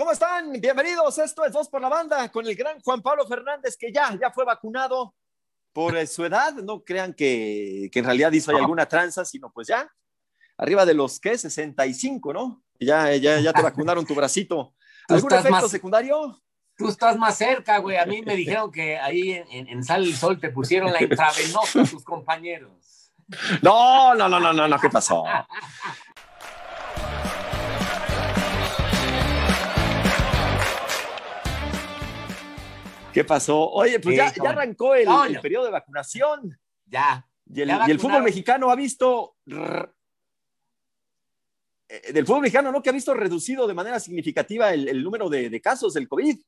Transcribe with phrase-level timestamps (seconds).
[0.00, 0.50] ¿Cómo están?
[0.52, 1.18] Bienvenidos.
[1.18, 4.30] Esto es Dos por la Banda con el gran Juan Pablo Fernández, que ya, ya
[4.30, 5.14] fue vacunado
[5.74, 6.54] por eh, su edad.
[6.54, 9.92] No crean que, que en realidad hizo alguna tranza, sino pues ya,
[10.56, 11.36] arriba de los, ¿qué?
[11.36, 12.62] 65, ¿no?
[12.80, 14.72] Ya, ya, ya te vacunaron tu bracito.
[15.06, 16.42] ¿Algún efecto más, secundario?
[16.78, 17.98] Tú estás más cerca, güey.
[17.98, 21.82] A mí me dijeron que ahí en, en, Sal el Sol te pusieron la intravenosa
[21.82, 23.12] a tus compañeros.
[23.60, 25.24] No, no, no, no, no, no, ¿qué pasó?
[33.20, 33.68] ¿Qué pasó?
[33.68, 36.58] Oye, pues ya, ya, arrancó el, el, periodo de vacunación.
[36.86, 37.28] Ya.
[37.44, 39.36] Y el, y el fútbol mexicano ha visto.
[41.86, 42.80] Eh, del fútbol mexicano, ¿no?
[42.80, 46.40] Que ha visto reducido de manera significativa el, el número de, de, casos del COVID.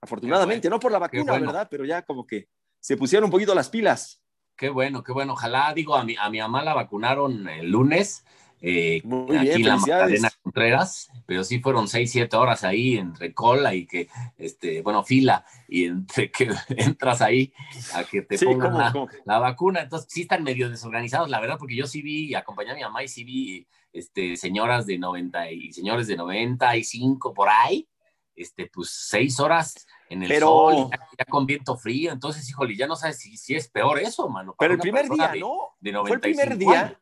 [0.00, 1.48] Afortunadamente, bueno, no por la vacuna, bueno.
[1.48, 1.68] ¿verdad?
[1.70, 2.48] Pero ya como que
[2.80, 4.22] se pusieron un poquito las pilas.
[4.56, 5.34] Qué bueno, qué bueno.
[5.34, 8.24] Ojalá, digo, a mi, a mi mamá la vacunaron el lunes
[8.62, 12.96] eh, Muy aquí bien, en la Magdalena Contreras, pero sí fueron seis, siete horas ahí
[12.96, 17.52] entre cola y que, este, bueno, fila, y entre que entras ahí
[17.94, 19.08] a que te Sí, pongan ¿cómo, la, cómo?
[19.26, 19.80] la vacuna.
[19.82, 23.02] Entonces sí están medio desorganizados, la verdad, porque yo sí vi, acompañé a mi mamá
[23.02, 27.86] y sí vi este, señoras de 90 y señores de 95 por ahí,
[28.34, 32.10] este, pues seis horas en el Pero- sol, ya, ya con viento frío.
[32.12, 34.54] Entonces, híjole, ya no sabes si, si es peor eso, mano.
[34.58, 35.58] Pero el primer día, de- ¿no?
[35.80, 36.80] de Fue el primer 95 día.
[36.86, 36.98] años.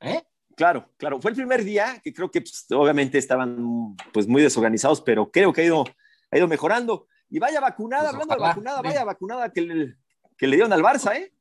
[0.00, 0.22] ¿Eh?
[0.56, 1.20] Claro, claro.
[1.20, 5.52] Fue el primer día que creo que pues, obviamente estaban pues muy desorganizados, pero creo
[5.52, 5.84] que ha ido,
[6.30, 7.06] ha ido mejorando.
[7.28, 9.96] Y vaya vacunada, Pues hablando ojalá, de vacunada, vaya vacunada que le,
[10.36, 11.32] que le dieron al Barça, ¿eh?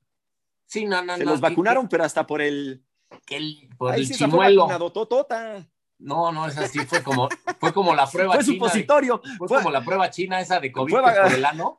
[0.65, 1.31] Sí, no, no, Se no.
[1.31, 2.83] los que- vacunaron, pero hasta por el,
[3.25, 4.63] que el- por ahí el sí chimuelo.
[4.63, 5.65] vacunado, totota.
[5.97, 8.53] No, no, esa sí fue como, fue como la prueba Fue china.
[8.53, 9.21] de- supositorio.
[9.37, 11.77] fue, Fue- como la prueba china esa de COVID Fue es por el ano.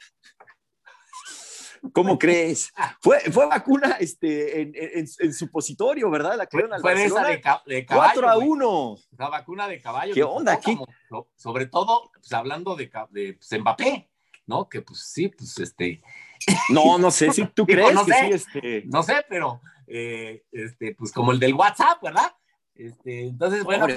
[1.92, 2.72] ¿Cómo crees?
[3.00, 6.36] Fue, fue vacuna este, en, en, en supositorio, ¿verdad?
[6.36, 6.46] La
[6.80, 8.12] Fue, de esa de, ca- de caballo.
[8.14, 8.48] 4 a güey.
[8.48, 8.96] 1.
[9.18, 10.14] La vacuna de caballo.
[10.14, 10.78] ¿Qué onda aquí?
[11.36, 14.10] sobre todo, pues, hablando de, de pues, Mbappé,
[14.46, 14.68] ¿no?
[14.68, 16.02] Que pues sí, pues este,
[16.70, 18.18] No, no sé si tú Digo, crees no que sé.
[18.26, 18.82] sí, este.
[18.86, 22.32] no sé, pero eh, este, pues como el del WhatsApp, ¿verdad?
[22.74, 23.96] Este, entonces, bueno, pues,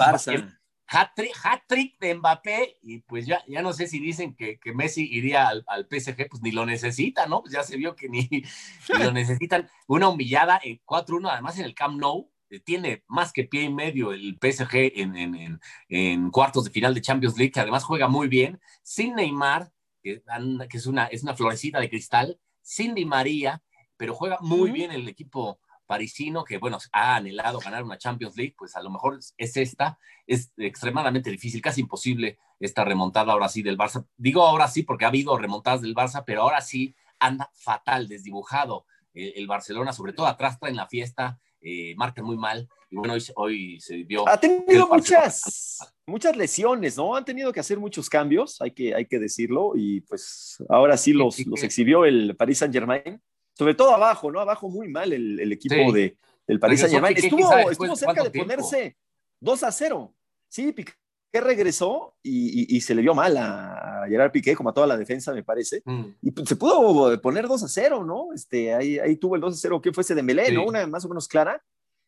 [0.92, 5.48] Hat-trick de Mbappé, y pues ya, ya no sé si dicen que, que Messi iría
[5.48, 7.42] al, al PSG, pues ni lo necesita, ¿no?
[7.42, 9.70] Pues ya se vio que ni, ni lo necesitan.
[9.88, 13.74] Una humillada en 4-1, además en el Camp Nou, eh, tiene más que pie y
[13.74, 17.84] medio el PSG en, en, en, en cuartos de final de Champions League, que además
[17.84, 20.24] juega muy bien, sin Neymar, que,
[20.72, 23.62] es, una, es una florecita de cristal, sin Di María,
[23.98, 28.54] pero juega muy bien el equipo parisino, que bueno, ha anhelado ganar una Champions League,
[28.56, 33.50] pues a lo mejor es- es esta, es extremadamente difícil, casi imposible esta remontada ahora
[33.50, 34.06] sí del Barça.
[34.16, 38.86] Digo ahora sí porque ha habido remontadas del Barça, pero ahora sí anda fatal, desdibujado
[39.16, 43.14] eh, el Barcelona, sobre todo atrás traen la fiesta, eh, marcan muy mal, y bueno,
[43.16, 44.30] hoy, hoy se vio...
[44.30, 47.16] Ha tenido muchas, muchas lesiones, ¿no?
[47.16, 51.14] Han tenido que hacer muchos cambios, hay que, hay que decirlo, y pues ahora sí
[51.14, 53.22] los, Sí, los exhibió el Paris Saint Germain,
[53.59, 54.40] sobre todo abajo, ¿no?
[54.40, 55.92] Abajo muy mal el, el equipo Sí.
[55.92, 57.18] de, del Paris Saint Germain.
[57.18, 58.47] Estuvo, estuvo cerca de tiempo.
[58.53, 58.96] ponerse
[59.42, 60.14] 2 a 0.
[60.47, 60.94] Sí, Piqué
[61.34, 64.96] regresó y, y- y se le vio mal a, Gerard Piqué, como a toda la
[64.96, 65.81] defensa, me parece.
[65.84, 68.30] Mm, Y se pudo poner 2 a 0, ¿no?
[68.34, 70.53] Este, ahí, ahí tuvo el 2 a 0, que fue ese de Melé, Sí.
[70.53, 70.64] ¿no?
[70.66, 71.62] Una más o menos clara.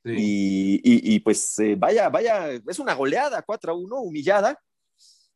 [0.06, 0.12] sí.
[0.18, 4.58] Y, y- y, pues eh, vaya, vaya, es una goleada 4 a 1, humillada.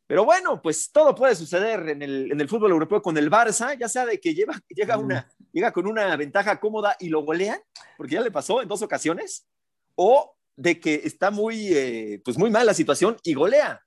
[0.08, 3.76] Pero bueno, pues todo puede suceder en el, en el fútbol europeo con el Barça,
[3.78, 7.58] ya sea de que lleva, llega, una, llega con una ventaja cómoda y lo golean,
[7.96, 9.48] porque ya le pasó en dos ocasiones,
[9.96, 13.82] o de que está muy, eh, pues muy mal la situación y golea.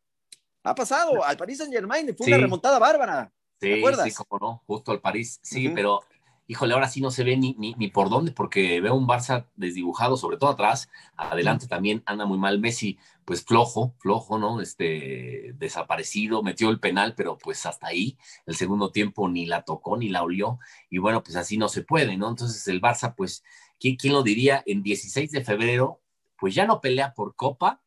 [0.65, 3.31] Ha pasado al Paris Saint Germain, fue una remontada bárbara.
[3.59, 4.09] ¿Te Sí, acuerdas?
[4.09, 5.41] sí, como no, justo al París.
[5.43, 6.01] Sí, pero
[6.47, 9.47] híjole, ahora sí no se ve ni, ni, ni por dónde, porque veo un Barça
[9.55, 10.89] desdibujado, sobre todo atrás.
[11.17, 12.59] Adelante también anda muy mal.
[12.61, 14.63] Messi, pues flojo, flojo, ¿no?
[14.63, 18.17] Este, desaparecido, metió el penal, pero pues hasta ahí.
[18.47, 20.59] El segundo tiempo ni la tocó ni la olió.
[20.89, 22.31] Y bueno, pues así no se puede, ¿no?
[22.31, 23.45] Entonces el Barça, pues,
[23.79, 24.63] ¿quién, quién lo diría?
[24.65, 26.01] En 16 de febrero,
[26.39, 27.83] pues ya no pelea por Copa,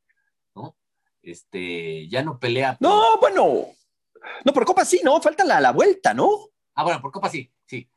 [0.53, 0.75] ¿no?
[1.24, 2.88] Este, ya no pelea por...
[2.88, 3.66] No, bueno,
[4.45, 6.30] no, por Copa sí, no, falta la, la vuelta, ¿no?
[6.75, 7.89] Ah, bueno, por Copa sí, sí.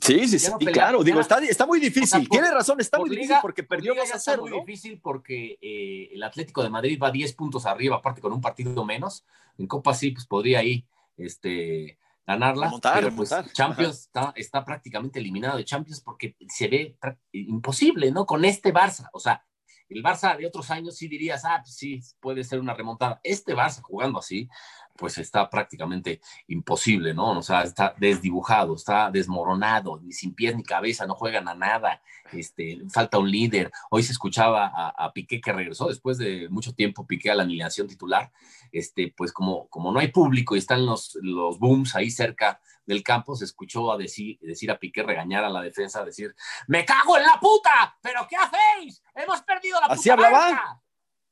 [0.00, 1.04] Sí, sí, no sí, pelea- claro.
[1.04, 2.02] Digo, no- está, está muy difícil.
[2.20, 4.18] O sea, Tiene razón, está muy liga- difícil porque por perdió liga 2 ya a
[4.18, 4.56] está 0, muy ¿no?
[4.64, 8.84] difícil porque eh, el Atlético de Madrid va 10 puntos arriba, aparte con un partido
[8.84, 9.24] menos.
[9.58, 10.84] En Copa sí, pues podría ahí
[11.16, 12.66] este, ganarla.
[12.66, 16.96] Remontar, pero pues Champions está, está prácticamente eliminado de Champions porque se ve
[17.32, 18.26] imposible, ¿no?
[18.26, 19.08] Con este Barça.
[19.12, 19.44] O sea,
[19.88, 23.20] el Barça de otros años sí dirías, ah, pues sí, puede ser una remontada.
[23.22, 24.48] Este Barça jugando así,
[24.96, 27.38] pues está prácticamente imposible, ¿no?
[27.38, 32.02] O sea, está desdibujado, está desmoronado, ni sin pies ni cabeza, no juegan a nada,
[32.32, 33.70] este, falta un líder.
[33.90, 37.88] Hoy se escuchaba a, Piqué que regresó después de mucho tiempo, Piqué a la alineación
[37.88, 38.30] titular,
[38.70, 43.02] este, pues como, como no hay público y están los, los booms ahí cerca del
[43.02, 46.34] campo, se escuchó a decir, decir a Piqué, regañar a la defensa, decir,
[46.66, 49.02] me cago en la puta, pero ¿qué hacéis?
[49.14, 50.82] Hemos perdido la ¿Así hablaba?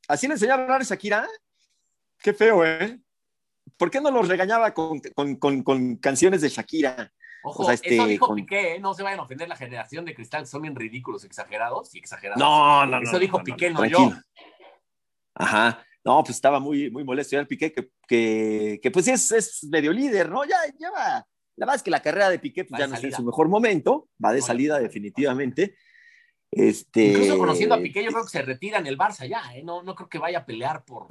[0.07, 1.27] ¿Así le enseñaba a hablar a Shakira?
[2.21, 2.99] Qué feo, ¿eh?
[3.81, 5.01] ¿Por qué no los regañaba con,
[5.99, 7.11] canciones de Shakira?
[7.43, 8.79] Ojo, este, eso dijo Piqué, ¿eh?
[8.79, 12.39] no se vayan a ofender la generación de cristal, son bien ridículos, exagerados y exagerados.
[12.39, 13.09] No, no, no.
[13.09, 14.11] Eso dijo Piqué, no, yo.
[15.33, 15.83] Ajá.
[16.05, 17.35] No, pues estaba muy, muy molesto.
[17.35, 20.45] Ya el Piqué, que, que, pues es, es, medio líder, ¿no?
[20.45, 21.25] Ya lleva.
[21.55, 23.49] La verdad es que la carrera de Piqué pues, ya no está en su mejor
[23.49, 25.75] momento, va de salida definitivamente.
[26.51, 27.05] Este...
[27.05, 29.63] Incluso conociendo a Piqué, yo creo que se retira en el Barça ya, ¿eh?
[29.63, 31.07] no, no creo que vaya a pelear por,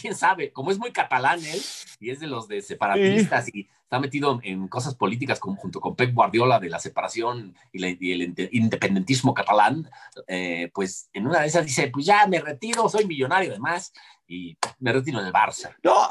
[0.00, 1.60] quién sabe, como es muy catalán él
[2.00, 6.14] y es de los de separatistas y está metido en cosas políticas junto con Pep
[6.14, 9.88] Guardiola de la separación y, el independentismo catalán,
[10.26, 13.92] eh, pues en una de esas dice, pues ya me retiro, soy millonario además
[14.26, 15.74] y me retiro en el Barça.
[15.82, 16.10] No,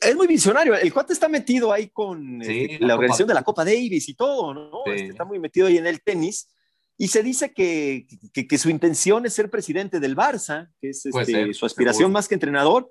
[0.00, 0.74] es muy visionario.
[0.74, 4.54] El cuate está metido ahí con este, la, organización de la Copa Davis y todo,
[4.54, 4.70] ¿no?
[4.86, 6.48] Este, está muy metido ahí en el tenis.
[6.98, 11.52] Y se dice que, que, su intención es ser presidente del Barça, que es este,
[11.52, 12.88] su aspiración más que entrenador.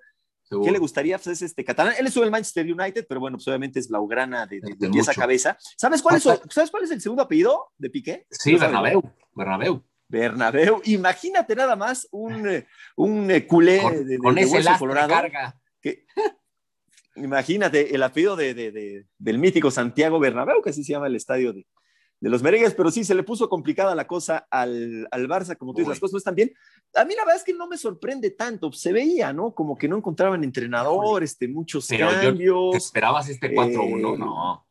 [0.50, 1.18] ¿Qué le gustaría?
[1.18, 1.96] Pues es este catalán.
[1.98, 5.58] Él estuvo en Manchester United, pero bueno, pues obviamente es blaugrana de, de, esa cabeza.
[5.78, 8.28] ¿Sabes cuál, es, ¿Sabes cuál es el segundo apellido de Piqué?
[8.30, 9.02] Sí, Bernabéu.
[9.34, 9.84] Bernabéu.
[10.08, 10.82] Bernabéu.
[10.86, 15.10] Imagínate nada más un, eh, un eh, culé de, con ese colorado.
[15.10, 15.60] Carga.
[17.16, 21.66] imagínate el apellido de, del mítico Santiago Bernabéu, que así se llama el estadio de,
[22.26, 25.74] de los merengues, pero sí, se le puso complicada la cosa al, al Barça, como
[25.74, 26.52] tú dices, las cosas no están bien.
[26.96, 29.54] A mí la verdad es que no me sorprende tanto, se veía, ¿no?
[29.54, 32.78] Como que no encontraban entrenador, este, muchos cambios.
[32.78, 34.18] esperabas este 4-1?
[34.18, 34.66] no.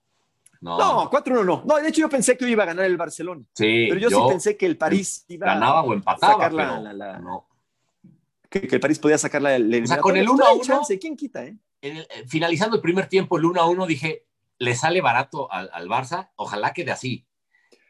[0.60, 1.62] No, no 4-1 no.
[1.64, 3.44] No, de hecho yo pensé que iba a ganar el Barcelona.
[3.54, 3.86] Sí.
[3.88, 7.46] Pero yo, sí pensé que el París iba ganaba o empataba, a sacar la, no.
[8.50, 10.98] que, el París podía sacar la, o sea, con el 1-1.
[11.00, 11.56] ¿Quién quita, eh?
[11.82, 12.04] eh?
[12.26, 14.26] finalizando el primer tiempo, el 1-1, dije,
[14.58, 17.24] le sale barato al, al Barça, ojalá quede así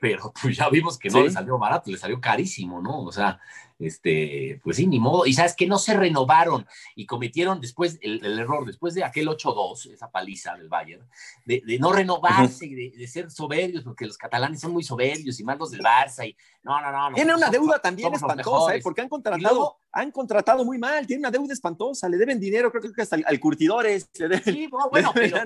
[0.05, 3.05] pero pues ya vimos que no le salió barato, le salió carísimo, ¿no?
[3.05, 3.41] O sea,
[3.79, 5.27] este, pues sí, ni modo.
[5.27, 9.93] Y sabes que no se renovaron y cometieron después el, error, después de aquel 8-2,
[9.93, 11.07] esa paliza del Bayern,
[11.45, 15.71] de, no renovarse y de, ser soberbios, porque los catalanes son muy soberbios y mandos
[15.71, 17.15] del Barça y no, no, no.
[17.15, 18.81] Tiene una deuda también espantosa, ¿eh?
[18.83, 22.91] porque han contratado, han contratado muy mal, tiene una deuda espantosa, le deben dinero, creo,
[22.91, 24.09] que hasta al, curtidores.
[24.45, 25.37] sí, bueno, pero,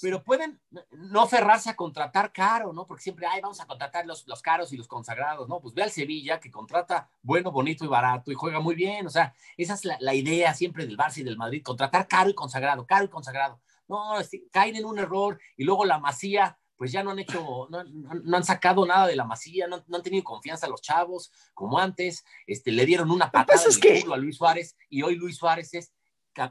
[0.00, 0.58] pero, pueden
[0.92, 2.86] no aferrarse a contratar caro, ¿no?
[2.86, 5.60] Porque siempre, ay, vamos a contratar los, los caros y los consagrados, ¿no?
[5.60, 9.06] Pues ve al Sevilla que contrata bueno, bonito y barato y juega muy bien.
[9.06, 12.34] O sea, esa es la, idea siempre del Barça y del Madrid, contratar caro y
[12.34, 13.60] consagrado, caro y consagrado.
[13.88, 14.14] No,
[14.52, 18.44] caen en un error y luego la masía, pues ya no han hecho, no, han
[18.44, 22.24] sacado nada de la masía, no, han tenido confianza los chavos como antes.
[22.46, 24.04] Este, le dieron una patada es que...
[24.10, 25.92] a Luis Suárez y hoy Luis Suárez es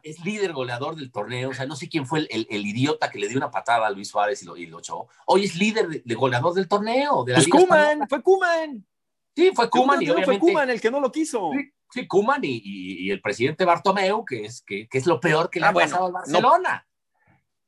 [0.02, 3.28] es líder goleador del torneo, o sea, no sé quién fue el, idiota que le
[3.28, 5.08] dio una patada a Luis Suárez y lo, y lo echó.
[5.26, 7.26] Hoy es líder de, goleador del torneo.
[7.26, 8.86] De la pues Kuman, fue Kuman.
[9.36, 10.26] Sí, fue Kuman y obviamente...
[10.26, 11.52] Fue Kuman el que no lo quiso.
[11.92, 15.70] Sí, Kuman y, el presidente Bartomeu, que es, que, es lo peor que le ah,
[15.70, 16.88] ha pasado al Barcelona.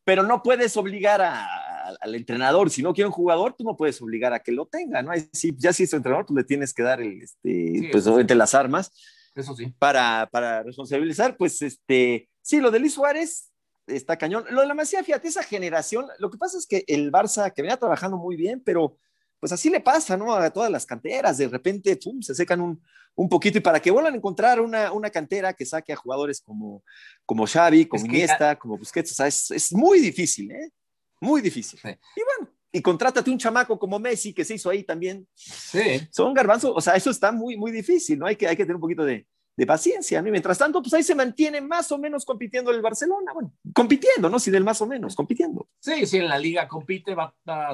[0.03, 4.33] pero no puedes obligar al entrenador, si no quiere un jugador, tú no puedes obligar
[4.33, 5.12] a que lo tenga, ¿no?
[5.31, 8.56] Si, ya si es tu entrenador, tú le tienes que dar el, este, pues, las
[8.56, 8.91] armas.
[9.35, 9.73] Eso sí.
[9.77, 13.51] Para, para responsabilizar, pues, este, sí, lo de Luis Suárez
[13.88, 14.45] está cañón.
[14.50, 17.62] Lo de la Masía, fíjate, esa generación, lo que pasa es que el Barça, que
[17.62, 18.98] venía trabajando muy bien, pero
[19.39, 20.34] pues así le pasa, ¿no?
[20.34, 22.82] A todas las canteras, de repente, pum, se secan un,
[23.15, 26.42] un poquito y para que vuelvan a encontrar una, una cantera que saque a jugadores
[26.42, 26.84] como,
[27.25, 30.72] como Xavi, como Iniesta, como Busquets, o sea, es, es, muy difícil, ¿eh?
[31.22, 31.80] Muy difícil.
[31.84, 35.25] Y bueno, y contrátate un chamaco como Messi que se hizo ahí también.
[35.34, 36.08] Sí.
[36.12, 38.25] Son garbanzos, o sea, eso está muy, muy difícil, ¿no?
[38.25, 39.25] Hay que, hay que tener un poquito de,
[39.56, 40.27] de paciencia, ¿no?
[40.27, 44.30] Y mientras tanto, pues ahí se mantiene más o menos compitiendo el Barcelona, bueno, compitiendo,
[44.30, 44.39] ¿no?
[44.39, 45.70] Si del más o menos, compitiendo.
[45.80, 47.72] Sí, sí, en la liga compite, va, a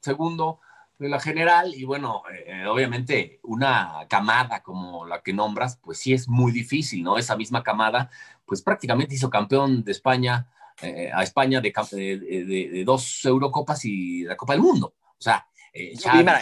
[0.00, 0.60] segundo
[0.98, 6.12] de la general y bueno, eh, obviamente una camada como la que nombras, pues sí
[6.12, 7.18] es muy difícil, ¿no?
[7.18, 8.10] Esa misma camada,
[8.44, 10.50] pues prácticamente hizo campeón de España,
[10.80, 14.94] eh, a España de, de, dos Eurocopas y la Copa del Mundo.
[15.02, 15.94] O sea, eh,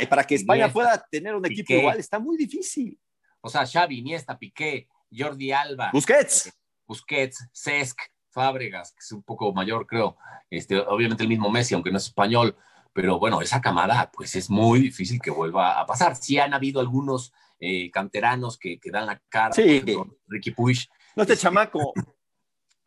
[0.09, 2.99] para que España pueda tener un equipo igual está muy difícil.
[3.41, 5.91] O sea, Xavi, Iniesta, Piqué, Jordi Alba.
[5.93, 6.53] Busquets.
[6.87, 7.99] Busquets, Cesc,
[8.31, 10.17] Fábregas, que es un poco mayor, creo.
[10.49, 12.57] Este, obviamente el mismo Messi, aunque no es español
[12.95, 16.17] pero bueno, esa camada pues es muy difícil que vuelva a pasar.
[16.17, 19.83] Sí han habido algunos eh, canteranos que, que, dan la cara, sí.
[20.29, 20.89] Ricky Puig.
[21.15, 21.93] No, este chamaco.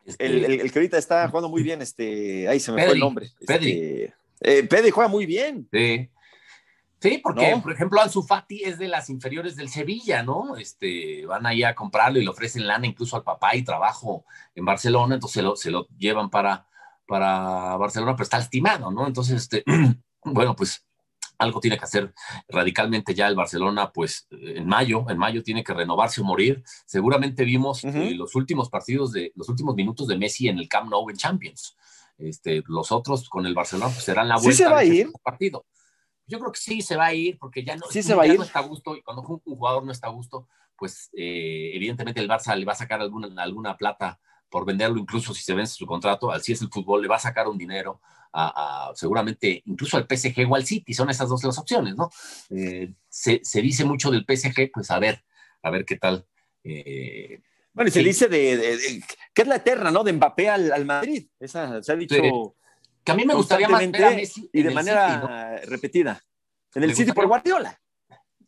[0.08, 3.30] Este, el, que ahorita está jugando muy bien, este, ahí se me fue el nombre.
[3.46, 3.72] Pedri.
[3.72, 5.68] Este, eh, Pedri juega muy bien.
[5.70, 6.08] Sí.
[6.98, 10.56] Sí, porque, por ejemplo, Ansu Fati es de las inferiores del Sevilla, ¿no?
[10.56, 14.24] Este, van ahí a comprarlo y le ofrecen lana incluso al papá y trabajo
[14.54, 16.67] en Barcelona, entonces se lo, se lo llevan para,
[17.08, 19.06] para Barcelona, pero está lastimado, ¿no?
[19.06, 19.64] Entonces, este,
[20.22, 20.86] bueno, pues
[21.38, 22.12] algo tiene que hacer
[22.48, 26.62] radicalmente ya el Barcelona, pues en mayo, en mayo tiene que renovarse o morir.
[26.84, 30.90] Seguramente vimos eh, los últimos partidos de los últimos minutos de Messi en el Camp
[30.90, 31.76] Nou en Champions.
[32.18, 35.10] Este, los otros con el Barcelona pues serán la vuelta ¿Sí se va a ir?
[35.22, 35.64] partido.
[36.26, 38.26] Yo creo que sí se va a ir porque ya no, ¿Sí se va a
[38.26, 38.36] ir?
[38.36, 42.20] no está a gusto y cuando un, jugador no está a gusto, pues eh, evidentemente
[42.20, 45.74] el Barça le va a sacar alguna, alguna plata por venderlo, incluso si se vence
[45.74, 48.00] su contrato, al si es el fútbol, le va a sacar un dinero
[48.32, 52.10] a, seguramente incluso al PSG o al City, son esas dos las opciones, ¿no?
[52.50, 55.24] Eh, se, se, dice mucho del PSG, pues a ver,
[55.62, 56.26] a ver qué tal.
[56.62, 57.40] Eh,
[57.72, 59.02] bueno, y se dice de,
[59.32, 60.04] que es la eterna, ¿no?
[60.04, 62.54] De Mbappé al, Madrid, esa se ha dicho.
[63.04, 66.22] que a mí me gustaría más ver a Messi y de manera repetida.
[66.74, 67.80] En el City por Guardiola.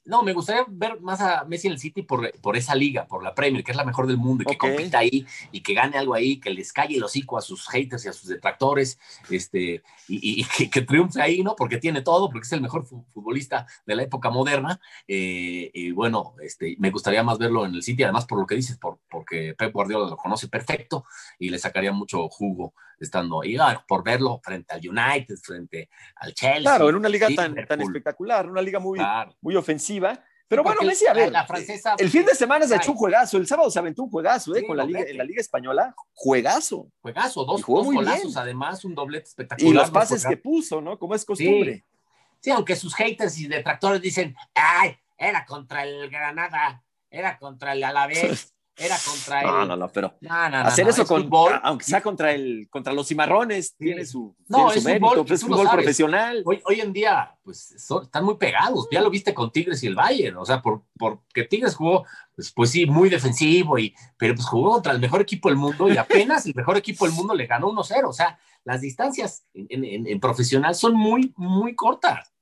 [0.05, 3.23] No, me gustaría ver más a Messi en el City por, por esa liga, por
[3.23, 5.99] la Premier, que es la mejor del mundo, y que compita ahí y que gane
[5.99, 9.83] algo ahí, que les calle el hocico a sus haters y a sus detractores, este,
[10.09, 11.55] y, que, triunfe ahí, ¿no?
[11.55, 14.81] Porque tiene todo, porque es el mejor futbolista de la época moderna.
[15.07, 18.57] Eh, y bueno, este, me gustaría más verlo en el City, además por lo que
[18.57, 21.05] dices, por, porque Pep Guardiola lo conoce perfecto
[21.39, 26.35] y le sacaría mucho jugo estando ahí, ah, por verlo frente al United, frente al
[26.35, 26.61] Chelsea.
[26.61, 29.01] Claro, en una liga tan, tan espectacular, una liga muy,
[29.41, 30.23] muy ofensiva.
[30.51, 33.37] Pero bueno, Messi, a ver, la, francesa, el fin de semana se echó un juegazo,
[33.37, 34.67] el sábado se aventó un juegazo, ¿eh?
[34.67, 36.91] con la liga, en la liga española, juegazo.
[37.01, 39.73] Juegazo, dos, dos golazos, además, un doblete espectacular.
[39.73, 40.99] Y los pases que puso, ¿no?
[40.99, 41.85] Como es costumbre.
[42.41, 42.51] Sí.
[42.51, 48.53] aunque sus haters y detractores dicen, ay, era contra el Granada, era contra el Alavés.
[48.77, 49.47] era contra él.
[49.47, 51.29] No, no, no, pero hacer eso con,
[51.63, 55.69] aunque sea contra el, contra los cimarrones, tiene su, no, es mérito, fútbol, es fútbol
[55.71, 56.43] profesional.
[56.47, 58.89] Hoy, hoy, en día, pues están muy pegados.
[58.91, 62.53] Ya lo viste con Tigres y el Bayern, o sea, por, porque Tigres jugó, pues,
[62.53, 65.97] pues sí, muy defensivo, y, pero pues jugó contra el mejor equipo del mundo y
[65.97, 68.09] apenas el mejor equipo del mundo le ganó 1-0.
[68.09, 72.33] O sea, las distancias en, en, en profesional son muy, muy cortas.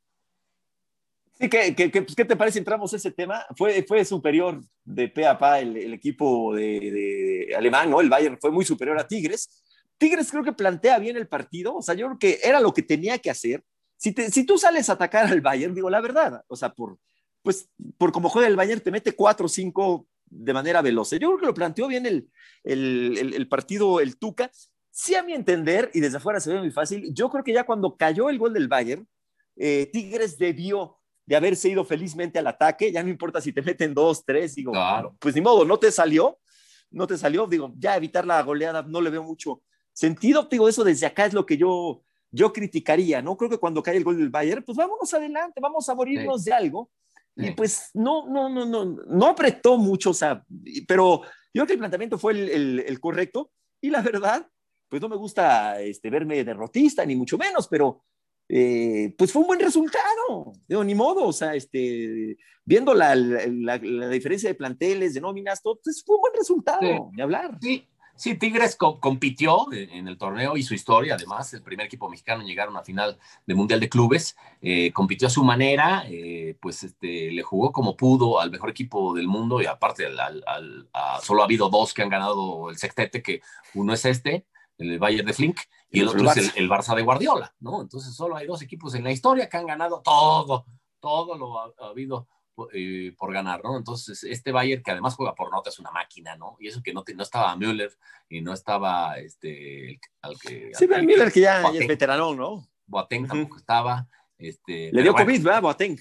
[1.41, 2.59] Sí, ¿qué, pues, qué, te parece?
[2.59, 3.47] Entramos a ese tema.
[3.57, 8.01] Fue, fue superior de pe a pa el, equipo de, alemán, ¿no?
[8.01, 9.63] El Bayern fue muy superior a Tigres.
[9.99, 12.83] Tigres creo que plantea bien el partido, o sea, yo creo que era lo que
[12.83, 13.63] tenía que hacer.
[13.97, 16.99] Si, si tú sales a atacar al Bayern, digo la verdad, o sea, por,
[17.43, 21.11] pues, por cómo juega el Bayern, te mete cuatro o cinco de manera veloz.
[21.13, 22.29] Yo creo que lo planteó bien el,
[22.65, 24.51] el, el, partido, el Tuca.
[24.91, 27.65] Sí, a mi entender, y desde afuera se ve muy fácil, yo creo que ya
[27.65, 29.07] cuando cayó el gol del Bayern,
[29.57, 30.98] eh, Tigres debió
[31.29, 34.73] de haberse ido felizmente al ataque, ya no importa si te meten dos, tres, digo,
[35.19, 36.39] pues ni modo, no te salió,
[36.91, 39.61] no te salió, digo, ya evitar la goleada no le veo mucho
[39.93, 43.37] sentido, digo, eso desde acá es lo que yo, yo criticaría, ¿no?
[43.37, 46.53] Creo que cuando cae el gol del Bayern, pues vámonos adelante, vamos a morirnos de
[46.55, 46.91] algo,
[47.37, 50.43] y pues no, no, no, no, no apretó mucho, o sea,
[50.87, 51.21] pero
[51.53, 54.49] yo creo que el planteamiento fue el, el, correcto, y la verdad,
[54.89, 58.03] pues no me gusta este, verme derrotista, ni mucho menos, pero
[58.49, 63.79] eh, pues fue un buen resultado, digo, ni modo, o sea, este, viendo la, la,
[63.79, 67.59] diferencia de planteles, de nóminas, todo, pues fue un buen resultado, ni hablar.
[67.61, 67.87] Sí,
[68.17, 72.49] sí, Tigres compitió en el torneo y su historia, además, el primer equipo mexicano en
[72.49, 76.85] llegar a una final de Mundial de Clubes, eh, compitió a su manera, eh, pues
[76.85, 80.89] este, le jugó como pudo al mejor equipo del mundo y aparte, al, al,
[81.23, 83.43] solo ha habido dos que han ganado el sextete, que
[83.75, 84.47] uno es este,
[84.79, 87.83] el Bayern de Flink, y el otro es el, Barça de Guardiola, ¿no?
[87.83, 90.67] Entonces solo hay dos equipos en la historia que han ganado todo,
[91.01, 92.29] todo lo ha, habido
[92.73, 93.77] eh, por ganar, ¿no?
[93.77, 96.57] Entonces este Bayern que además juega por nota es una máquina, ¿no?
[96.61, 97.91] Y eso que no, no estaba Müller
[98.29, 100.71] y no estaba este, al que...
[100.75, 102.69] Sí, al, Müller que ya, es veterano, ¿no?
[102.87, 104.09] Boateng tampoco estaba.
[104.39, 105.99] Este, Le dio COVID, ¿verdad, Boateng?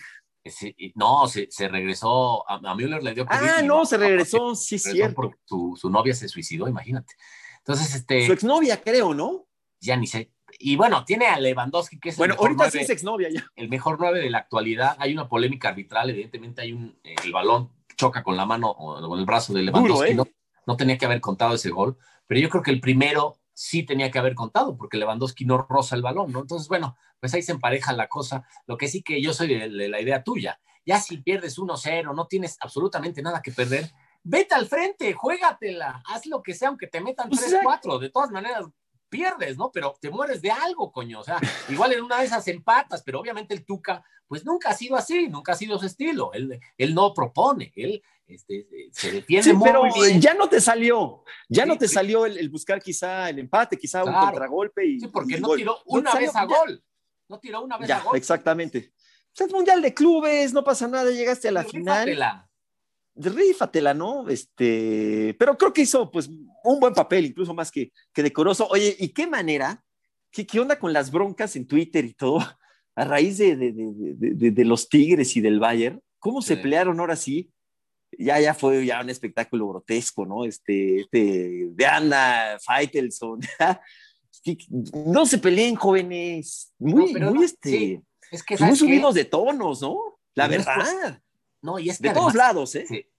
[0.95, 3.39] No, se, se regresó, a, Müller le dio COVID.
[3.39, 5.33] Ah, no, se regresó, sí, cierto.
[5.43, 7.13] Su, su novia se suicidó, imagínate.
[7.67, 8.25] Entonces, este...
[8.25, 9.47] Su exnovia, creo, ¿no?
[9.79, 10.31] ya ni sé.
[10.59, 13.45] Y bueno, tiene a Lewandowski, que es bueno, ahorita sí es exnovia ya.
[13.55, 14.95] El mejor nueve de la actualidad.
[14.99, 19.07] Hay una polémica arbitral, evidentemente hay un, eh, el balón choca con la mano o
[19.07, 20.11] con el brazo de Lewandowski.
[20.11, 20.15] ¿eh?
[20.15, 20.25] no,
[20.65, 24.11] no, tenía que haber contado ese gol, pero yo creo que el primero sí tenía
[24.11, 26.41] que haber contado, porque Lewandowski no roza el balón, ¿no?
[26.41, 28.47] Entonces, bueno, pues ahí se empareja la cosa.
[28.67, 30.59] Lo que sí que yo soy de, la idea tuya.
[30.85, 33.91] Ya si pierdes 1-0, no tienes absolutamente nada que perder,
[34.27, 37.79] vete al frente, juégatela, haz lo que sea, aunque te metan 3-4.
[37.81, 38.65] Pues de todas maneras,
[39.09, 39.71] pierdes, ¿no?
[39.71, 41.21] Pero te mueres de algo, coño.
[41.21, 44.73] O sea, igual en una de esas empatas, pero obviamente el Tuca, pues nunca ha
[44.73, 46.31] sido así, nunca ha sido su estilo.
[46.33, 50.19] Él, él no propone, él, este, se defiende muy pero bien.
[50.19, 54.13] ya no te salió, ya no te salió el, buscar quizá el empate, quizá un
[54.13, 54.85] contragolpe.
[54.85, 56.83] Y, sí, porque no tiró una vez a gol.
[57.29, 58.17] No tiró una vez a gol.
[58.17, 58.93] Exactamente.
[59.33, 62.05] Es Mundial de Clubes, no pasa nada, llegaste a la final.
[62.05, 62.46] Rífatela.
[63.17, 64.29] Rífatela, ¿no?
[64.29, 66.29] Este, pero creo que hizo pues
[66.63, 68.67] un buen papel, incluso más que, que decoroso.
[68.69, 69.83] Oye, ¿y qué manera?
[70.31, 72.39] ¿Qué, ¿Qué onda con las broncas en Twitter y todo?
[72.95, 77.15] A raíz de, de, de, de los Tigres y del Bayern, ¿cómo se pelearon ahora
[77.15, 77.51] sí?
[78.17, 80.45] ya, ya fue ya un espectáculo grotesco, ¿no?
[80.45, 83.39] Este, este, de Anda, Faitelson,
[85.05, 90.19] no se peleen jóvenes, muy, muy, este, es que, muy subidos de tonos, ¿no?
[90.35, 91.21] La verdad.
[91.61, 93.09] No, y es de todos lados, ¿eh?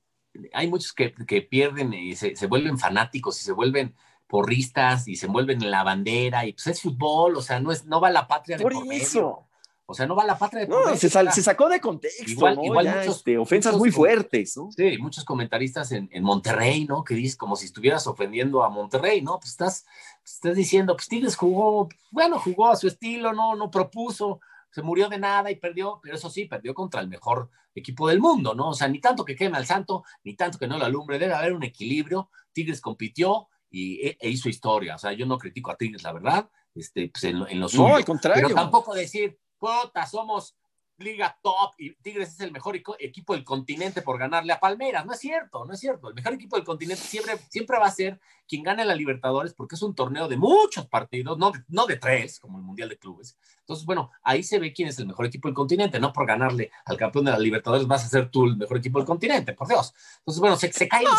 [0.53, 3.95] hay muchos que, que pierden y se, se, vuelven fanáticos y se vuelven
[4.27, 7.87] porristas y se vuelven en la bandera y pues es fútbol, o sea, no es,
[7.87, 9.45] no va la patria de por, eso.
[9.91, 12.65] O sea, no va la patria de No, se, se, sacó de contexto, igual, ¿no?
[12.65, 14.71] igual muchos, este, ofensas muy fuertes, ¿no?
[14.71, 17.03] Sí, muchos comentaristas en, en, Monterrey, ¿no?
[17.03, 19.39] Que dices como si estuvieras ofendiendo a Monterrey, ¿no?
[19.39, 19.87] Pues estás,
[20.23, 24.41] estás diciendo, pues Tigres jugó, bueno, jugó a su estilo, no, no propuso,
[24.71, 28.21] se murió de nada y perdió, pero eso sí, perdió contra el mejor equipo del
[28.21, 28.71] mundo, ¿no?
[28.71, 31.35] O sea, ni tanto que queme al santo, ni tanto que no lo alumbre, debe
[31.35, 32.31] haber un equilibrio.
[32.53, 36.13] Tigres compitió y e, e hizo historia, o sea, yo no critico a Tigres, la
[36.13, 37.89] verdad, este, pues en, en lo suyo.
[37.89, 38.49] No, al contrario.
[38.49, 40.57] Pero tampoco decir, puta, somos
[40.99, 45.07] liga top y Tigres es el mejor equipo del continente por ganarle a Palmeiras.
[45.07, 46.09] No es cierto, no es cierto.
[46.09, 49.77] El mejor equipo del continente siempre, siempre va a ser quien gane la Libertadores porque
[49.77, 53.37] es un torneo de muchos partidos, no, no de tres, como el Mundial de Clubes.
[53.61, 56.71] Entonces, bueno, ahí se ve quién es el mejor equipo del continente, no por ganarle
[56.85, 59.69] al campeón de la Libertadores vas a ser tú el mejor equipo del continente, por
[59.69, 59.95] Dios.
[60.19, 61.11] Entonces, bueno, se, se caen no,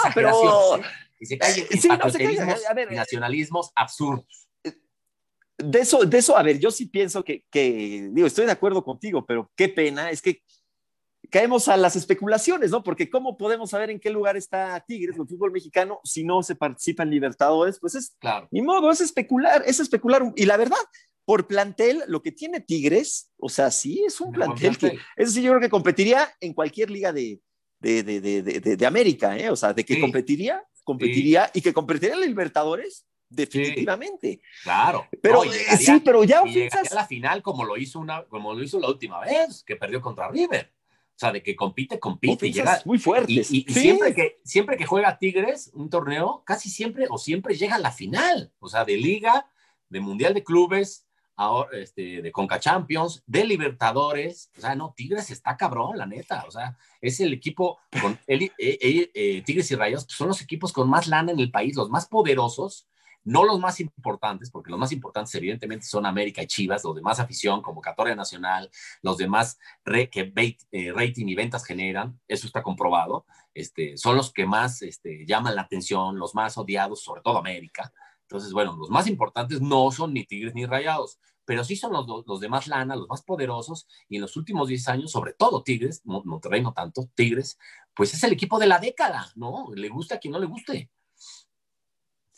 [1.20, 4.49] y se caen sí, no, se cae, nacionalismos absurdos
[5.64, 8.84] de eso, de eso, a ver, yo sí pienso que, que, digo, estoy de acuerdo
[8.84, 10.42] contigo, pero qué pena, es que
[11.30, 12.84] caemos a las especulaciones, ¿no?
[12.84, 16.56] Porque ¿cómo podemos saber en qué lugar está Tigres, el fútbol mexicano, si no se
[16.56, 17.80] participa en Libertadores?
[17.80, 18.48] Pues es, claro.
[18.52, 20.24] ni modo, es especular, es especular.
[20.36, 20.78] Y la verdad,
[21.26, 25.42] por plantel, lo que tiene Tigres, o sea, sí, es un plantel, que, eso sí,
[25.42, 27.40] yo creo que competiría en cualquier liga de,
[27.80, 29.50] de, de, de, de América, ¿eh?
[29.50, 34.42] O sea, de que competiría, competiría y que competiría en Libertadores, definitivamente.
[34.64, 35.08] claro.
[35.22, 36.92] Pero eh, sí, pero ya ofensas.
[36.92, 40.02] a la final como lo hizo una, como lo hizo la última vez, que perdió
[40.02, 40.72] contra River.
[41.16, 42.82] O sea, de que compite, compite y llega.
[42.86, 43.52] Muy fuertes.
[43.52, 47.80] Y, siempre, que, siempre que juega Tigres un torneo, casi siempre o siempre llega a
[47.80, 48.54] la final.
[48.60, 49.46] O sea, de Liga,
[49.90, 54.50] de Mundial de Clubes, ahora, este, de Conca Champions, de Libertadores.
[54.58, 56.46] O sea, no, Tigres está cabrón, la neta.
[56.48, 60.72] O sea, es el equipo con eh, eh, Tigres y Rayos, pues son los equipos
[60.72, 62.88] con más lana en el país, los más poderosos
[63.24, 67.02] no los más importantes, porque los más importantes evidentemente son América y Chivas, los de
[67.02, 68.70] más afición, convocatoria nacional,
[69.02, 69.58] los demás
[70.12, 70.32] que
[70.72, 75.56] eh, rating y ventas generan, eso está comprobado, este, son los que más este, llaman
[75.56, 77.92] la atención, los más odiados, sobre todo América.
[78.22, 82.06] Entonces, bueno, los más importantes no son ni Tigres ni Rayados, pero sí son los,
[82.28, 85.64] los de más lana, los más poderosos, y en los últimos 10 años, sobre todo
[85.64, 87.58] Tigres, Monterrey no tanto, Tigres,
[87.96, 89.70] pues es el equipo de la década, ¿no?
[89.74, 90.92] Le gusta a quien no le guste.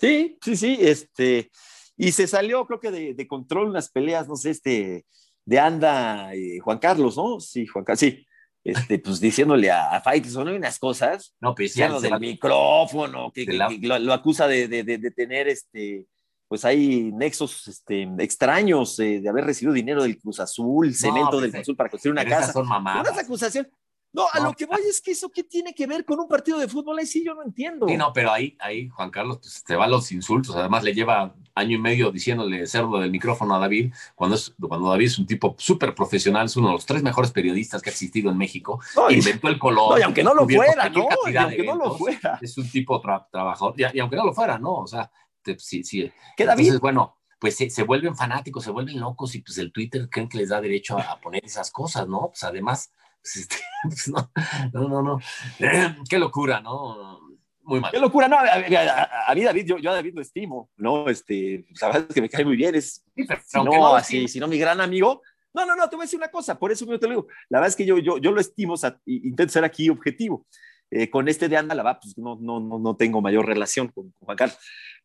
[0.02, 1.52] Sí, sí, sí, este,
[1.96, 5.06] y se salió, creo que de, de control unas peleas, no sé, este,
[5.46, 7.40] de anda eh, Juan Carlos, ¿no?
[7.40, 8.26] Sí, Juan Carlos, sí,
[8.64, 13.46] este, pues diciéndole a, a son unas cosas, no, pues ya lo del micrófono, que,
[13.46, 16.08] lo, acusa de, de, de, tener, este,
[16.48, 21.52] pues hay nexos este, extraños eh, de haber recibido dinero del Cruz Azul, cemento del
[21.52, 22.52] Cruz Azul para construir una casa.
[22.52, 23.08] Son mamadas.
[23.12, 23.72] Unas acusaciones,
[24.13, 26.60] no, a lo que voy es que eso qué tiene que ver con un partido
[26.60, 27.88] de fútbol, ahí sí yo no entiendo.
[27.88, 31.34] Sí, no, pero ahí, ahí Juan Carlos pues, te va los insultos, además le lleva
[31.56, 35.26] año y medio diciéndole cerdo del micrófono a David, cuando, es, cuando David es un
[35.26, 38.82] tipo súper profesional, es uno de los tres mejores periodistas que ha existido en México,
[39.10, 39.91] inventó el color.
[39.91, 41.08] No, y aunque no lo fuera, ¿no?
[41.32, 42.38] Y aunque no lo fuera.
[42.41, 44.74] Es un tipo trabajador, y, aunque no lo fuera, ¿no?
[44.76, 45.10] O sea,
[45.58, 46.12] sí, sí.
[46.36, 46.63] ¿Qué David?
[46.63, 50.38] Entonces, bueno, pues se, vuelven fanáticos, se vuelven locos y pues el Twitter creen que
[50.38, 52.28] les da derecho a, a poner esas cosas, ¿no?
[52.28, 52.91] Pues además
[53.22, 54.30] pues, este, pues, no,
[54.74, 55.20] no, no,
[56.10, 57.20] Qué locura, ¿no?
[57.64, 57.92] Muy mal.
[57.92, 58.38] Qué locura, no.
[58.38, 61.08] A, mí, David, yo, yo, a David lo estimo, ¿no?
[61.08, 62.76] Este, la verdad es que me cae muy bien.
[62.76, 65.22] Es, si no, así, si no, mi gran amigo.
[65.54, 67.28] No, no, no, te voy a decir una cosa, por eso yo te lo digo.
[67.50, 70.46] La verdad es que yo, yo, yo lo estimo, o sea, intento ser aquí objetivo.
[70.90, 74.38] Eh, con este de Anda, pues no, no, no, no tengo mayor relación con, Juan
[74.38, 74.58] Carlos.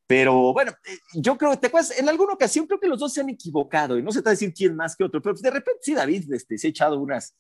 [0.07, 1.99] Pero bueno, eh, yo creo, ¿te acuerdas?
[1.99, 4.33] En alguna ocasión creo que los dos se han equivocado y no se está a
[4.33, 7.37] decir quién más que otro, pero de repente sí, David este, se ha echado unas,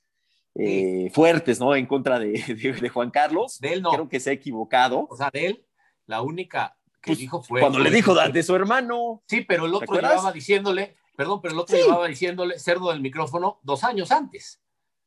[0.58, 1.74] eh, fuertes, ¿no?
[1.74, 2.32] En contra de,
[2.80, 3.58] de, Juan Carlos.
[3.60, 3.90] De él no.
[3.90, 5.06] Creo que se ha equivocado.
[5.10, 5.66] O sea, de él,
[6.06, 7.60] la única que pues, dijo fue.
[7.60, 9.22] Cuando le dijo de su hermano.
[9.26, 13.60] Sí, pero el otro llevaba diciéndole, perdón, pero el otro llevaba diciéndole cerdo del micrófono
[13.62, 14.60] dos años antes,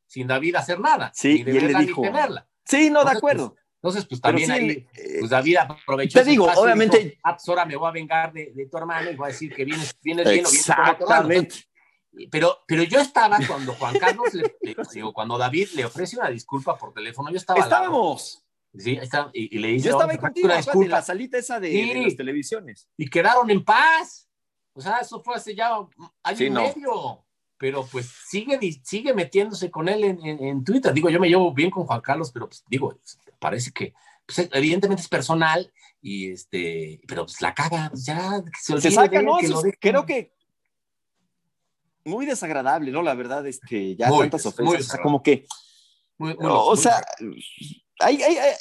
[0.05, 1.11] sin David hacer nada.
[1.13, 2.03] Sí, y él le dijo.
[2.65, 3.55] Sí, no, de acuerdo.
[3.81, 6.19] Entonces, pues también ahí, eh, pues David aprovechó.
[6.19, 7.17] Te digo, obviamente.
[7.23, 9.55] ah, pues ahora me voy a vengar de, de, tu hermano y voy a decir
[9.55, 11.55] que vienes, vienes bien o vienes Exactamente.
[12.31, 14.55] Pero, pero yo estaba cuando Juan Carlos, le,
[14.93, 17.59] digo, cuando David le ofrece una disculpa por teléfono, yo estaba.
[17.59, 18.43] Estábamos.
[18.77, 19.89] Sí, está, y, y, le dice.
[19.89, 22.89] Yo estaba ahí contigo, en la salita esa de, sí, de, las televisiones.
[22.97, 24.29] Y quedaron en paz.
[24.73, 26.61] O sea, eso fue hace ya año sí, y no.
[26.61, 27.25] medio.
[27.57, 30.93] Pero pues sigue, sigue metiéndose con él en, en, en, Twitter.
[30.93, 32.97] Digo, yo me llevo bien con Juan Carlos, pero pues digo,
[33.39, 33.93] parece que
[34.25, 39.21] pues, evidentemente es personal y este, pero pues la caga, pues, ya se, se saca,
[39.21, 39.39] ¿no?
[39.39, 40.33] Que creo que
[42.05, 43.01] muy desagradable, ¿no?
[43.01, 45.45] La verdad es que ya muy, tantas ofensas, o sea, como que,
[46.17, 47.01] muy, muy, o sea,
[48.01, 48.53] hay, hay, hay,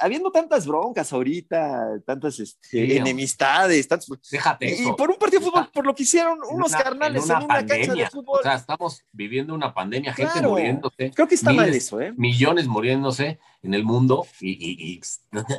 [0.00, 4.96] habiendo tantas broncas ahorita, tantas este, sí, enemistades, tantos, Déjate y, eso.
[4.96, 7.44] por un partido de fútbol, por lo que hicieron unos una, carnales en una, en
[7.44, 7.86] una pandemia.
[7.86, 8.40] cancha de fútbol.
[8.40, 10.50] O sea, estamos viviendo una pandemia, gente Claro.
[10.50, 11.10] muriéndose.
[11.14, 12.14] Creo que está miles, mal eso, ¿eh?
[12.16, 15.00] Millones muriéndose en el mundo y, y, y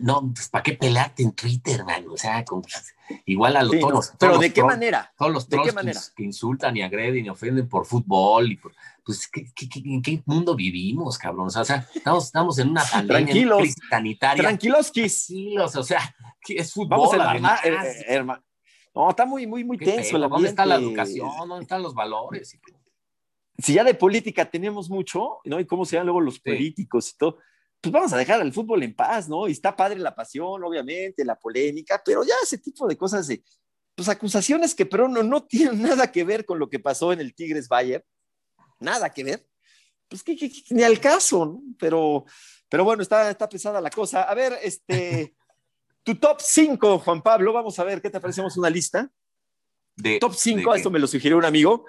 [0.02, 2.06] no, pues, ¿para qué pelearte en Twitter, man?
[2.10, 2.64] O sea, con,
[3.26, 5.14] igual a los, Sí, todos, no, pero todos ¿de qué trolls- manera?
[5.18, 8.74] Todos los ¿De qué trolls que, insultan y agreden y ofenden por fútbol y por,
[9.06, 11.48] pues, ¿qué, qué, qué- en qué mundo vivimos, cabrón?
[11.48, 13.60] O sea, o sea, estamos, estamos en una pandemia, Tranquilos.
[13.60, 14.44] crisis sanitaria.
[14.44, 15.28] Tranquiloskis.
[15.28, 16.90] Tranquilos, o sea, ¿qué es fútbol.
[16.90, 18.44] Vamos a eh, eh, herma-
[18.96, 20.24] No, está muy, muy, muy ¿Qué tenso pedo?
[20.26, 21.30] el ¿Dónde está la educación?
[21.48, 22.58] ¿Dónde están los valores?
[23.60, 25.60] Si ya de política tenemos mucho, ¿no?
[25.60, 27.38] Y cómo se ven luego los políticos y todo,
[27.88, 29.48] pues vamos a dejar al fútbol en paz, ¿no?
[29.48, 33.44] Y está padre la pasión, obviamente, la polémica, pero ya ese tipo de cosas de,
[33.96, 37.20] pues acusaciones que pero no, no tienen nada que ver con lo que pasó en
[37.20, 38.04] el Tigres Bayern,
[38.80, 39.48] nada que ver,
[40.08, 41.62] pues que, que- que ni al caso, ¿no?
[41.80, 42.26] Pero,
[42.70, 44.24] pero bueno, está, está pesada la cosa.
[44.24, 45.36] A ver, este,
[46.04, 49.10] tu top 5, Juan Pablo, vamos a ver qué te parecemos una lista.
[49.96, 51.86] De, Top 5, de esto me lo sugirió un amigo.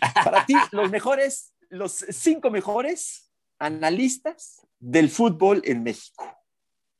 [0.24, 6.32] Para ti, los mejores, los cinco mejores analistas del fútbol en México.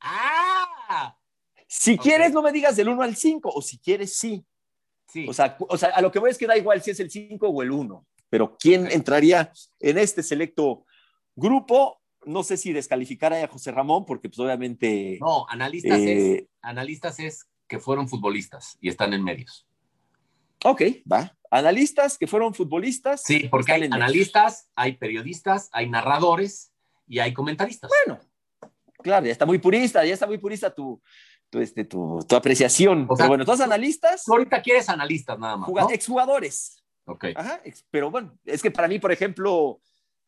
[0.01, 1.17] ¡Ah!
[1.67, 4.45] Si quieres, no me digas del 1 al 5, o si quieres, sí.
[5.07, 5.25] Sí.
[5.27, 7.09] O sea, o sea, a lo que voy es que da igual si es el
[7.09, 10.85] 5 o el 1, pero ¿quién entraría en este selecto
[11.33, 12.01] grupo?
[12.25, 15.17] No sé si descalificar a José Ramón, porque pues obviamente...
[15.21, 19.65] no, analistas, es, eh, analistas es que fueron futbolistas y están en medios.
[20.65, 21.33] ok, va.
[21.49, 23.23] Analistas que fueron futbolistas.
[23.23, 26.73] Sí, porque hay analistas, hay periodistas, hay narradores
[27.07, 27.89] y hay comentaristas.
[28.05, 28.19] Bueno,
[29.01, 31.01] claro, ya está muy purista, ya está muy purista tu,
[31.49, 33.05] tu, este, tu, tu apreciación.
[33.09, 35.69] O sea, pero bueno, todos analistas, Tú ahorita quieres analistas nada más.
[35.69, 35.89] ¿no?
[35.89, 36.83] exjugadores.
[37.05, 37.25] Ok.
[37.35, 39.79] Ajá, ex- pero bueno, es que para mí, por ejemplo,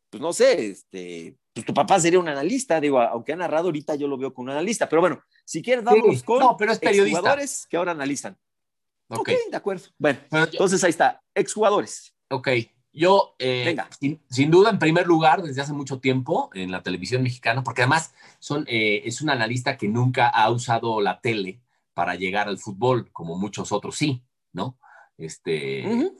[0.09, 3.95] pues no sé, este, pues tu papá sería un analista, digo, aunque ha narrado ahorita
[3.95, 6.71] yo lo veo como un analista, pero bueno, si quieres, vamos Sí, con no, pero
[6.71, 7.17] es periodista.
[7.19, 8.37] exjugadores que ahora analizan.
[9.09, 9.19] Ok.
[9.19, 9.87] ok, de acuerdo.
[9.97, 12.15] Bueno, yo- entonces ahí está, exjugadores.
[12.29, 12.47] Ok,
[12.91, 13.89] yo, eh, Venga.
[13.99, 17.83] sin, sin duda, en primer lugar, desde hace mucho tiempo en la televisión mexicana, porque
[17.83, 21.61] además son, eh, es un analista que nunca ha usado la tele
[21.93, 24.23] para llegar al fútbol, como muchos otros sí,
[24.53, 24.77] ¿no?
[25.17, 26.11] Este.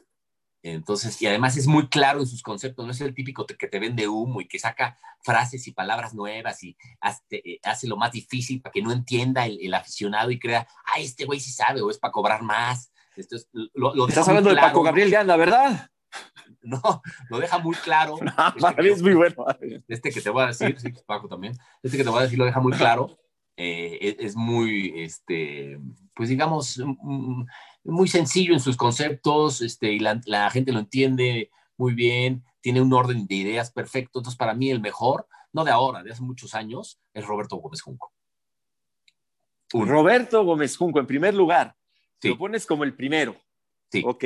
[0.61, 3.79] Entonces, y además es muy claro en sus conceptos, no es el típico que te
[3.79, 8.11] vende humo y que saca frases y palabras nuevas y hace, eh, hace lo más
[8.11, 11.81] difícil para que no entienda el, el aficionado y crea, ah, este güey sí sabe
[11.81, 12.91] o es para cobrar más.
[13.15, 14.57] Esto es, lo, lo Estás hablando de.
[14.57, 15.89] Paco Gabriel de Anda, ¿verdad?
[16.61, 18.15] No, lo deja muy claro.
[18.19, 19.45] Este Para mí es muy bueno.
[19.87, 22.37] este que te voy a decir, sí, Paco también, este que te voy a decir
[22.37, 23.17] lo deja muy claro,
[23.55, 25.79] eh, es, es muy, este,
[26.15, 27.43] pues digamos, mm,
[27.85, 32.81] muy sencillo en sus conceptos, este, y la, la gente lo entiende muy bien, tiene
[32.81, 36.21] un orden de ideas perfecto, entonces para mí el mejor, no de ahora, de hace
[36.21, 38.13] muchos años, es Roberto Gómez Junco.
[39.73, 39.85] Uno.
[39.85, 41.75] Roberto Gómez Junco, en primer lugar.
[42.21, 42.29] Sí.
[42.29, 43.35] Lo pones como el primero.
[43.91, 44.03] Sí.
[44.05, 44.23] Ok.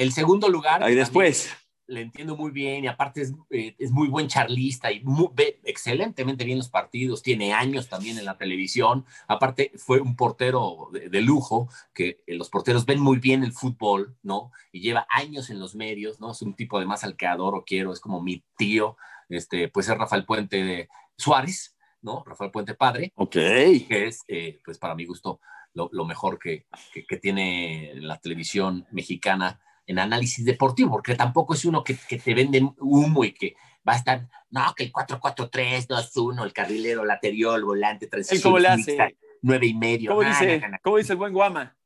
[0.00, 1.54] El segundo lugar, Ahí después.
[1.86, 5.60] le entiendo muy bien y aparte es, eh, es muy buen charlista y mu- ve
[5.64, 11.10] excelentemente bien los partidos, tiene años también en la televisión, aparte fue un portero de,
[11.10, 14.52] de lujo, que eh, los porteros ven muy bien el fútbol, ¿no?
[14.72, 16.30] Y lleva años en los medios, ¿no?
[16.30, 18.96] Es un tipo de más al que adoro, quiero, es como mi tío,
[19.28, 22.24] este, pues es Rafael Puente de Suárez, ¿no?
[22.24, 23.32] Rafael Puente padre, Ok.
[23.32, 25.40] que es, eh, pues para mi gusto,
[25.74, 31.54] lo, lo mejor que, que, que tiene la televisión mexicana en análisis deportivo, porque tampoco
[31.54, 33.54] es uno que, que te vende humo y que
[33.86, 38.42] va a estar, no, que el 4-4-3, 2-1, el carrilero lateral, el volante, ¿Él transición
[38.42, 39.16] cómo le mixta, hace?
[39.42, 40.10] nueve y medio.
[40.10, 40.60] ¿Cómo no, dice.
[40.82, 41.76] ¿Cómo dice el buen Guama?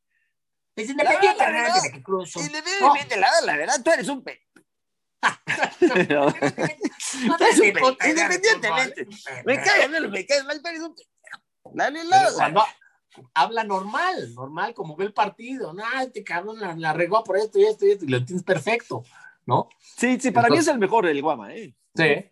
[0.77, 2.41] Es independiente, La verdad, de que cruzo.
[2.81, 2.95] No.
[3.45, 4.41] La verdad, tú eres un pe...
[5.81, 9.07] No un independientemente.
[9.45, 11.03] Me cae, no, me caes mal, pero eres un pe...
[11.73, 12.33] Dale Pero la...
[12.35, 12.65] cuando
[13.35, 17.59] habla normal, normal, como ve el partido, no, este cabrón la, la regó por esto
[17.59, 19.05] y esto y esto, y lo entiendes perfecto,
[19.47, 19.69] ¿no?
[19.81, 21.75] Sí, sí, para mí es el mejor el Guama, ¿eh?
[21.95, 22.03] Sí.
[22.05, 22.31] Es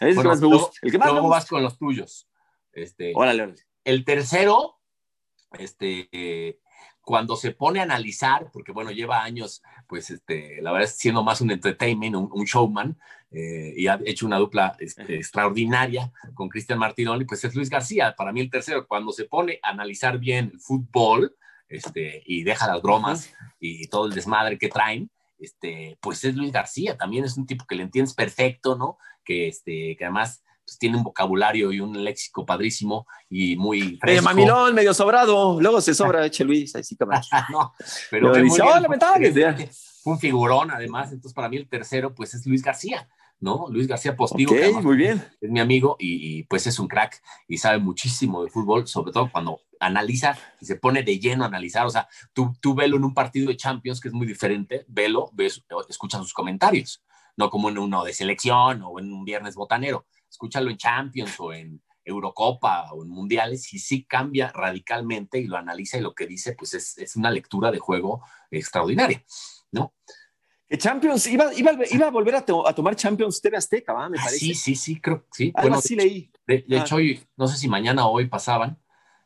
[0.00, 0.78] el que Bueno, más me gusta.
[0.82, 1.38] El que más me Luego gusta.
[1.40, 2.28] vas con los tuyos.
[2.72, 3.62] Este, Órale, órale.
[3.84, 4.80] El tercero,
[5.52, 6.08] este,
[7.04, 11.40] cuando se pone a analizar, porque bueno, lleva años, pues este, la verdad, siendo más
[11.40, 12.96] un entertainment, un, un showman,
[13.36, 18.14] eh, y ha hecho una dupla este, extraordinaria con Cristian Martinoli, pues es Luis García.
[18.16, 21.36] Para mí el tercero, cuando se pone a analizar bien el fútbol
[21.68, 26.52] este, y deja las bromas y todo el desmadre que traen, este, pues es Luis
[26.52, 26.96] García.
[26.96, 28.98] También es un tipo que le entiendes perfecto, ¿no?
[29.24, 34.06] Que, este, que además pues, tiene un vocabulario y un léxico padrísimo y muy fresco.
[34.06, 35.60] Medio mamilón, medio sobrado.
[35.60, 37.04] Luego se sobra Eche Luis, así que
[37.52, 37.72] no,
[38.10, 39.70] pero dice, oh, lamentable.
[40.02, 41.12] Fue un figurón, además.
[41.12, 43.08] Entonces, para mí el tercero, pues es Luis García.
[43.40, 43.66] ¿no?
[43.68, 45.22] Luis García Postigo, okay, muy bien.
[45.40, 49.12] es mi amigo y, y, pues es un crack y sabe muchísimo de fútbol, sobre
[49.12, 51.86] todo cuando analiza y se pone de lleno a analizar.
[51.86, 55.30] O sea, tú, tú velo en un partido de Champions que es muy diferente, velo,
[55.34, 57.02] ves, escucha sus comentarios,
[57.36, 60.06] no como en uno de selección o en un viernes botanero.
[60.34, 65.56] Escúchalo en Champions o en Eurocopa o en Mundiales y sí cambia radicalmente y lo
[65.56, 68.20] analiza y lo que dice, pues es, es una lectura de juego
[68.50, 69.24] extraordinaria,
[69.70, 69.94] ¿no?
[70.76, 74.08] Champions, iba, iba, iba a volver a, to, a, tomar Champions TV Azteca, ¿va?
[74.08, 74.44] Me ah, parece.
[74.44, 75.52] Sí, sí, sí, creo que sí.
[75.54, 76.32] Algo bueno, así de, leí.
[76.48, 76.80] De, de ah.
[76.80, 78.76] hecho, hoy, no sé si mañana o hoy pasaban.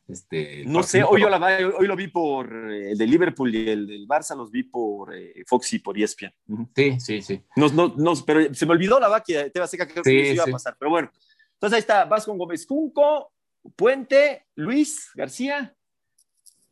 [0.09, 3.55] Este, no sé, hoy, yo la, hoy, hoy, lo vi por eh, el de Liverpool
[3.55, 6.33] y el del Barça los vi por eh, Fox y por ESPN.
[6.75, 7.43] Sí, sí, sí.
[7.57, 10.45] No, no, no, pero se me olvidó la vaquia TV Azteca, creo sí, que iba
[10.45, 10.51] sí.
[10.51, 10.77] a pasar.
[10.79, 11.11] Pero bueno,
[11.53, 13.33] entonces ahí está, vas con Gómez Junco,
[13.77, 15.77] Puente, Luis, García.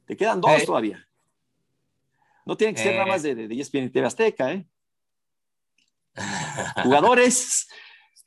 [0.07, 0.65] Te quedan dos Eh.
[0.65, 1.07] todavía.
[2.47, 2.97] No tienen que ser Eh.
[2.97, 4.67] nada más de, de, de ESPN y TV Azteca, ¿eh?
[6.83, 7.69] jugadores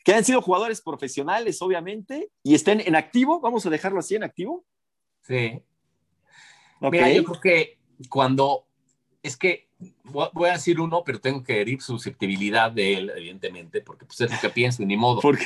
[0.03, 4.23] que han sido jugadores profesionales, obviamente, y estén en activo, vamos a dejarlo así en
[4.23, 4.65] activo.
[5.29, 5.61] Sí.
[6.81, 6.89] Okay.
[6.91, 7.77] Mira, yo creo que
[8.09, 8.65] cuando
[9.21, 9.69] es que
[10.03, 14.31] voy a decir uno, pero tengo que herir susceptibilidad de él, evidentemente, porque pues es
[14.31, 15.21] lo que pienso, ni modo.
[15.21, 15.45] Porque...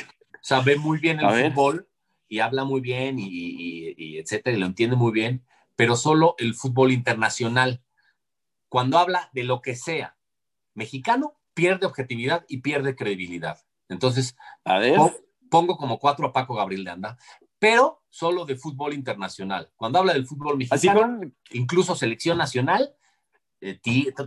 [0.64, 1.52] Ve muy bien el A ver.
[1.52, 1.88] fútbol
[2.28, 5.44] y habla muy bien y, y, y, etcétera, y lo entiende muy bien,
[5.76, 7.82] pero solo el fútbol internacional.
[8.68, 10.16] Cuando habla de lo que sea
[10.74, 13.64] mexicano, pierde objetividad y pierde credibilidad.
[13.88, 14.98] Entonces, a ver.
[15.50, 17.18] pongo como cuatro a Paco Gabriel de Anda,
[17.58, 19.72] pero solo de fútbol internacional.
[19.74, 21.36] Cuando habla del fútbol mexicano, con...
[21.50, 22.94] incluso selección nacional,
[23.60, 23.80] eh,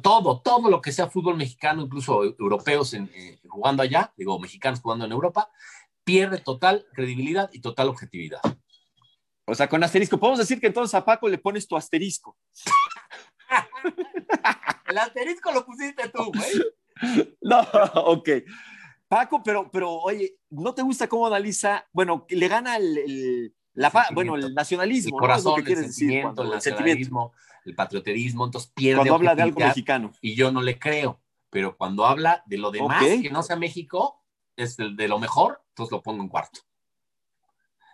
[0.03, 4.81] todo, todo lo que sea fútbol mexicano, incluso europeos en, eh, jugando allá, digo, mexicanos
[4.81, 5.49] jugando en Europa,
[6.03, 8.41] pierde total credibilidad y total objetividad.
[9.45, 10.19] O sea, con asterisco.
[10.19, 12.37] Podemos decir que entonces a Paco le pones tu asterisco.
[14.89, 16.51] El asterisco lo pusiste tú, güey.
[17.41, 17.61] No,
[17.93, 18.29] ok.
[19.07, 21.87] Paco, pero, pero oye, ¿no te gusta cómo analiza?
[21.93, 25.17] Bueno, le gana el, el la, bueno, el nacionalismo.
[25.17, 25.57] El corazón, ¿no?
[25.57, 29.43] Es lo que el sentimiento, decir, el, nacionalismo, el patrioterismo, entonces pierde Cuando habla de
[29.43, 30.11] algo mexicano.
[30.19, 33.21] Y yo no le creo, pero cuando habla de lo demás okay.
[33.21, 34.23] que no sea México,
[34.55, 36.61] es el de lo mejor, entonces lo pongo en cuarto.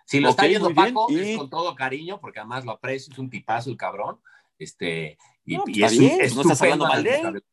[0.05, 1.19] Si lo okay, está viendo Paco, y...
[1.19, 4.21] es con todo cariño, porque además lo aprecio, es un tipazo el cabrón.
[4.57, 7.43] Este, y, no, pues y es, bien, es no estás hablando mal de él.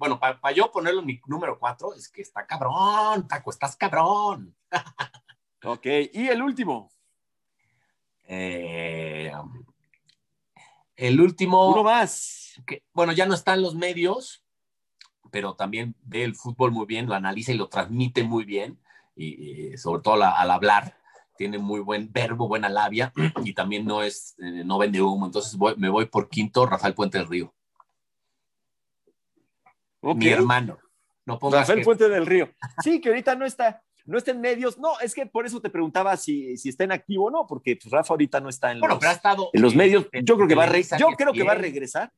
[0.00, 3.76] Bueno, para pa yo ponerlo en mi número cuatro, es que está cabrón, Paco, estás
[3.76, 4.56] cabrón.
[5.62, 6.90] ok, y el último.
[8.26, 9.32] Eh,
[10.96, 11.70] el último.
[11.70, 12.60] Uno más.
[12.66, 14.44] Que, bueno, ya no está en los medios,
[15.30, 18.78] pero también ve el fútbol muy bien, lo analiza y lo transmite muy bien,
[19.14, 20.96] y, y sobre todo la, al hablar
[21.36, 23.12] tiene muy buen verbo, buena labia
[23.44, 25.26] y también no es, eh, no vende humo.
[25.26, 27.54] Entonces voy, me voy por quinto, Rafael Puente del Río.
[30.00, 30.16] Okay.
[30.16, 30.78] Mi hermano.
[31.24, 31.84] No Rafael que...
[31.84, 32.50] Puente del Río.
[32.82, 34.78] Sí, que ahorita no está, no está en medios.
[34.78, 37.76] No, es que por eso te preguntaba si, si está en activo o no, porque
[37.76, 40.06] pues, Rafa ahorita no está en bueno, los, pero ha estado, en los medios.
[40.22, 42.12] Yo creo que va a, re, yo creo que va a regresar.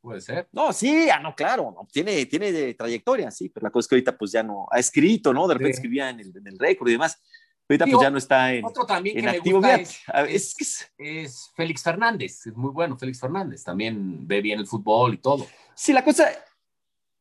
[0.00, 0.48] Puede ser.
[0.52, 3.88] No, sí, ah, no, claro, no, tiene, tiene de trayectoria, sí, pero la cosa es
[3.88, 5.48] que ahorita pues ya no, ha escrito, ¿no?
[5.48, 5.78] De repente sí.
[5.78, 7.20] escribía en el, en el récord y demás.
[7.68, 9.60] Ahorita Digo, pues ya no está en, otro también en que activo.
[9.60, 14.40] Me gusta es, es, es, es, Félix Fernández, es muy bueno Félix Fernández, también ve
[14.40, 15.46] bien el fútbol y todo.
[15.74, 16.30] Sí, la cosa,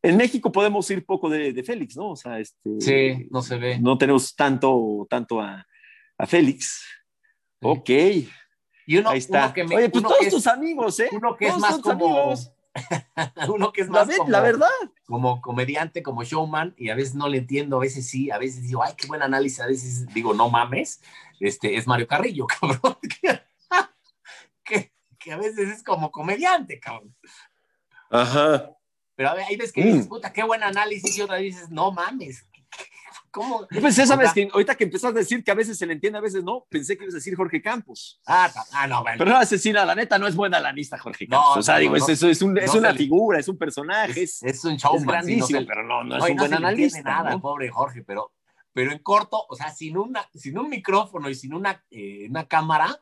[0.06, 2.12] en México podemos ir poco de, de Félix, ¿no?
[2.12, 3.80] O sea, este, sí, no se ve.
[3.80, 5.66] No tenemos tanto, tanto a,
[6.18, 6.84] a Félix.
[7.62, 7.68] Sí.
[7.68, 7.90] Ok.
[8.88, 9.46] Y uno, Ahí está.
[9.46, 11.10] Uno que me, Oye, pues todos tus amigos, ¿eh?
[11.12, 12.06] Uno que todos es más como...
[12.06, 12.52] Amigos.
[13.48, 14.70] uno que es más la, como, la verdad
[15.06, 18.64] como comediante, como showman, y a veces no le entiendo, a veces sí, a veces
[18.64, 21.02] digo, ay, qué buen análisis, a veces digo, no mames,
[21.40, 22.98] este, es Mario Carrillo, cabrón,
[24.66, 27.16] que, que a veces es como comediante, cabrón.
[28.10, 28.75] Ajá.
[29.16, 31.70] Pero a ver, hay veces que dices, puta, qué buen análisis, y otra vez dices,
[31.70, 32.46] no mames,
[33.32, 33.68] ¿Cómo?
[33.70, 36.18] Yo pensé, sabes, que ahorita que empezaste a decir que a veces se le entiende,
[36.18, 38.22] a veces no, pensé que ibas a decir Jorge Campos.
[38.26, 39.18] Ah, ah no, bueno.
[39.18, 41.50] Pero no, asesina, la neta, no es buena la lista, Jorge Campos.
[41.54, 42.98] No, o sea, no, digo, no, es, es, un, es una le...
[42.98, 45.02] figura, es un personaje, es, es un showman.
[45.02, 47.02] Es grandísimo, sí, pero no, no, es un buen analista.
[47.02, 48.32] nada, pobre Jorge, pero
[48.72, 52.46] pero en corto, o sea, sin, una, sin un micrófono y sin una, eh, una
[52.46, 53.02] cámara,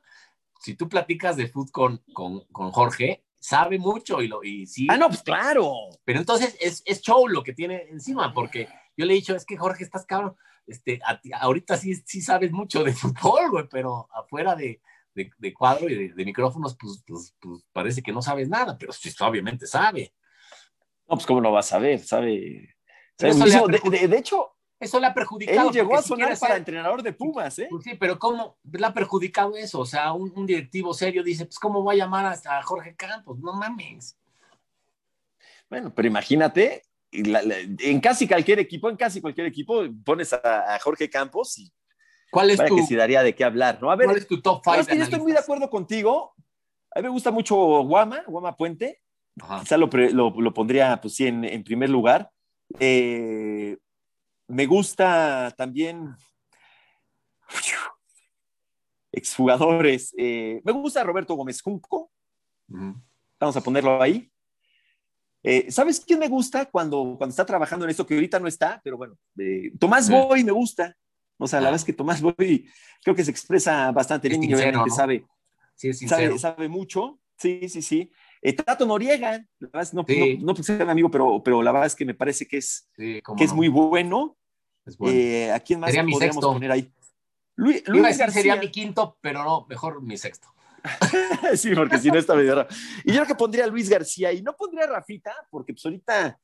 [0.60, 4.88] si tú platicas de fútbol con, con, con, Jorge, sabe mucho y, lo, y sí.
[4.90, 5.74] Ah, no, pues claro.
[6.06, 9.46] Pero entonces es, es show lo que tiene encima, porque yo le he dicho, es
[9.46, 11.02] que Jorge, estás cabrón, este,
[11.42, 14.82] ahorita sí, sí sabes mucho de fútbol, güey, pero afuera de,
[15.14, 18.78] de, de cuadro y de, de micrófonos, pues, pues, pues, parece que no sabes nada,
[18.78, 20.14] pero sí, obviamente sabe.
[21.10, 22.78] No, pues cómo no vas a saber, sabe.
[23.18, 23.34] sabe
[23.90, 24.53] de, de, hecho,
[24.84, 25.70] eso le ha perjudicado.
[25.70, 27.68] Él llegó a sonar para entrenador de Pumas, ¿eh?
[27.70, 29.80] Pues sí, pero ¿cómo le ha perjudicado eso?
[29.80, 32.96] O sea, un, un, directivo serio dice, pues ¿cómo voy a llamar hasta a Jorge
[32.96, 33.40] Campos?
[33.40, 34.18] No mames.
[35.70, 40.76] Bueno, pero imagínate, la, la, en casi cualquier equipo, en casi cualquier equipo, pones a,
[40.76, 41.72] a Jorge Campos y
[42.34, 43.92] ¿Cuál es tu, que si daría de qué hablar, ¿no?
[43.92, 44.80] A ver, ¿cuál es tu top 5?
[44.80, 46.34] Es que yo estoy muy de acuerdo contigo.
[46.90, 49.04] A mí me gusta mucho Guama, Guama Puente.
[49.40, 49.60] Ajá.
[49.60, 52.32] Quizá lo, lo, lo, pondría, pues sí, en, en primer lugar.
[52.80, 53.78] Eh,
[54.48, 56.16] me gusta también
[59.12, 60.14] exjugadores.
[60.18, 62.12] Eh, me gusta Roberto Gómez Junco.
[62.68, 63.02] Uh -huh.
[63.40, 64.30] Vamos a ponerlo ahí.
[65.44, 68.06] Eh, ¿Sabes quién me gusta cuando, cuando está trabajando en esto?
[68.06, 70.10] Que ahorita no está, pero bueno, eh, Tomás.
[70.10, 70.96] Boy me gusta.
[71.38, 71.72] O sea, la ah.
[71.72, 72.70] verdad es que Tomás Boy
[73.04, 74.96] creo que se expresa bastante es bien sincero, y obviamente ¿no?
[74.96, 75.26] sabe,
[75.76, 77.20] sí, sabe, sabe, mucho.
[77.38, 78.12] Sí, sí, sí.
[78.46, 80.38] Eh, Tato Noriega, la verdad es, no, sí.
[80.42, 82.90] no, no, no ser amigo, pero, pero la verdad es que me parece que es,
[82.98, 83.36] que no.
[83.40, 84.38] es muy bueno.
[84.86, 85.18] Es bueno.
[85.18, 86.54] Eh, ¿A quién más sería podríamos sexto.
[86.54, 86.92] poner ahí?
[87.56, 88.30] Luis, Luis García.
[88.30, 90.50] sería mi quinto, pero no, mejor mi sexto.
[91.56, 92.68] sí, porque si no está medio raro.
[93.06, 95.86] Y yo creo que pondría a Luis García y no pondría a Rafita, porque pues
[95.86, 96.38] ahorita,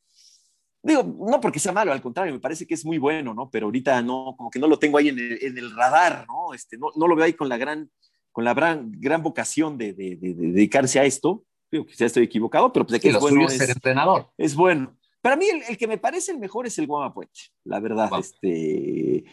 [0.81, 3.49] digo, no porque sea malo, al contrario, me parece que es muy bueno, ¿no?
[3.49, 6.53] Pero ahorita no, como que no lo tengo ahí en el, en el radar, ¿no?
[6.53, 7.91] Este, no, no lo veo ahí con la gran,
[8.31, 11.43] con la gran, gran vocación de, de, de, de dedicarse a esto.
[11.71, 13.45] Digo, quizá estoy equivocado, pero pues de que sí, es bueno.
[13.45, 14.29] Es, ser entrenador.
[14.37, 14.95] Es bueno.
[15.21, 18.09] Para mí, el, el, que me parece el mejor es el Guama Puente, la verdad.
[18.09, 18.19] Wow.
[18.19, 19.25] Este,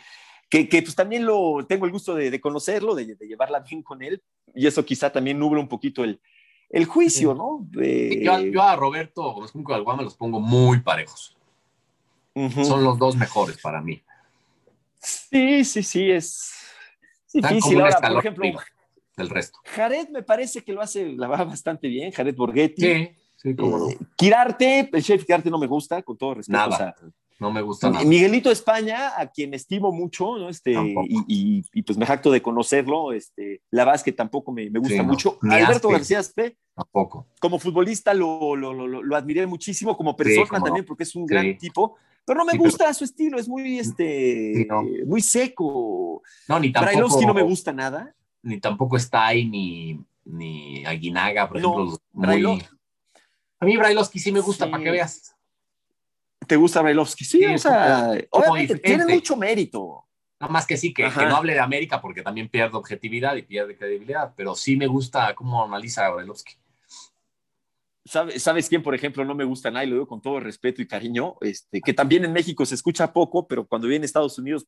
[0.49, 3.83] que, que, pues también lo tengo el gusto de, de conocerlo, de, de, llevarla bien
[3.83, 4.22] con él,
[4.55, 6.20] y eso quizá también nubla un poquito el,
[6.70, 7.38] el juicio, sí.
[7.38, 7.66] ¿no?
[7.72, 11.37] Yo, yo, a Roberto Gómez Junco al Guama los pongo muy parejos.
[12.35, 12.64] Uh -huh.
[12.64, 14.03] Son los dos mejores para mí.
[14.99, 16.53] Sí, sí, sí, es
[17.33, 17.81] difícil.
[17.81, 18.44] Ahora, por ejemplo,
[19.16, 19.59] del resto.
[19.64, 22.83] Jared me parece que lo hace, la va bastante bien, Jared Borghetti.
[22.83, 24.07] Sí, sí, cómo eh, no.
[24.16, 26.59] Kirarte, el chef Kirarte no me gusta, con todo respeto.
[26.59, 26.74] Nada.
[26.74, 26.94] O sea,
[27.38, 28.05] no me gusta nada.
[28.05, 30.48] Miguelito España, a quien estimo mucho, ¿no?
[30.48, 33.12] Este, y, y, y, pues me jacto de conocerlo.
[33.12, 35.38] Este, la que tampoco me, me gusta sí, mucho.
[35.42, 35.55] No.
[35.55, 37.26] Alberto García Aspe, tampoco.
[37.38, 41.26] Como futbolista lo, lo, lo, lo, admiré muchísimo, como persona sí, también, porque es un
[41.26, 41.96] gran tipo.
[42.24, 42.94] Pero no me gusta pero...
[42.94, 44.66] su estilo, es muy, este,
[45.07, 46.22] muy seco.
[46.48, 46.92] No, ni tampoco.
[46.92, 48.14] Brailovsky no me gusta nada.
[48.47, 51.99] Ni tampoco está ahí, ni, ni Aguinaga, por ejemplo.
[52.13, 52.65] Muy...
[53.59, 55.35] A mí Brailovsky sí me gusta, para que veas
[56.47, 57.25] ¿Te gusta Brailovsky?
[57.25, 60.05] Sí, sí, o sea, obviamente tiene mucho mérito.
[60.39, 63.43] Nada más que sí, que, que, no hable de América porque también pierde objetividad y
[63.43, 66.55] pierde credibilidad, pero sí me gusta cómo analiza a Brailovsky.
[68.05, 70.81] ¿Sabes, ¿Sabes quién, por ejemplo, no me gusta nada y lo digo con todo respeto
[70.83, 71.37] y cariño?
[71.41, 74.67] Este, que también en México se escucha poco, pero cuando viene a Estados Unidos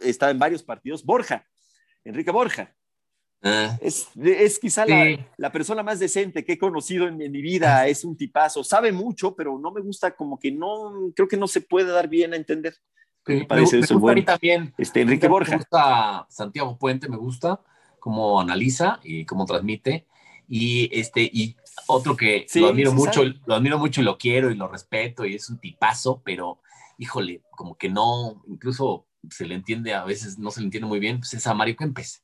[0.00, 1.04] está en varios partidos.
[1.04, 1.46] Borja,
[2.04, 2.74] Enrique Borja.
[3.42, 3.76] Ah.
[3.80, 4.90] Es, es, quizá sí.
[4.90, 8.62] la, la, persona más decente que he conocido en, en, mi vida, es un tipazo,
[8.62, 12.08] sabe mucho, pero no me gusta como que no, creo que no se puede dar
[12.08, 12.74] bien a entender.
[13.26, 14.12] Sí, me parece me, eso me bueno.
[14.12, 14.74] a mí también.
[14.78, 15.56] Este, Enrique me Borja.
[15.56, 17.60] gusta Santiago Puente, me gusta
[17.98, 20.06] cómo analiza y cómo transmite.
[20.48, 23.40] Y, este, y otro que sí, lo admiro mucho, sabe.
[23.46, 26.60] lo admiro mucho y lo quiero y lo respeto y es un tipazo, pero
[26.98, 31.00] híjole, como que no, incluso se le entiende, a veces no se le entiende muy
[31.00, 32.22] bien, pues es a Mario Kempes.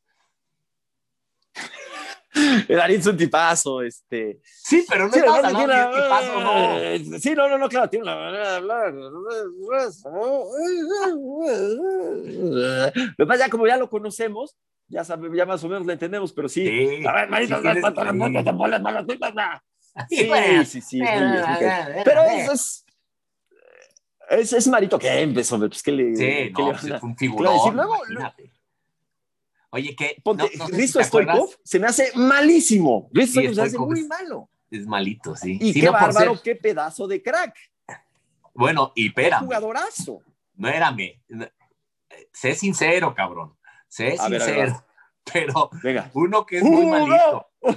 [2.68, 4.40] Darín es un tipazo, este.
[4.44, 5.58] Sí, pero no sí, no, ¿no?
[5.58, 5.74] Tiene...
[5.86, 7.18] tipazo, no.
[7.18, 8.94] Sí, no, no, no, claro, tiene una manera de hablar.
[8.94, 9.20] Lo
[13.16, 14.56] que pasa ya como ya lo conocemos,
[14.88, 16.64] ya sabe, ya más o menos lo entendemos, pero sí.
[16.64, 17.84] sí a ver, Marito, sí, tienes...
[20.68, 21.00] sí, sí, sí,
[22.04, 22.84] Pero eso es.
[24.30, 26.14] Es, es Marito que empezó, pues que le.
[26.14, 27.74] Sí, no, le pues es un figurón.
[27.74, 27.96] Luego.
[29.70, 30.20] Oye, ¿qué?
[30.22, 33.08] Ponte, no, no Risto si Stoikov se me hace malísimo.
[33.12, 34.50] Risto sí, se hace muy es, malo.
[34.70, 35.58] Es malito, sí.
[35.60, 36.42] Y sí, qué no bárbaro, ser...
[36.42, 37.54] qué pedazo de crack.
[38.54, 39.12] Bueno, y.
[39.12, 40.22] Qué jugadorazo.
[40.54, 41.22] No érame.
[42.32, 43.56] Sé sincero, cabrón.
[43.88, 44.44] Sé a sincero.
[44.46, 44.72] Ver, ver.
[45.32, 46.10] Pero Venga.
[46.14, 47.46] uno que es muy uh, malito.
[47.62, 47.76] No.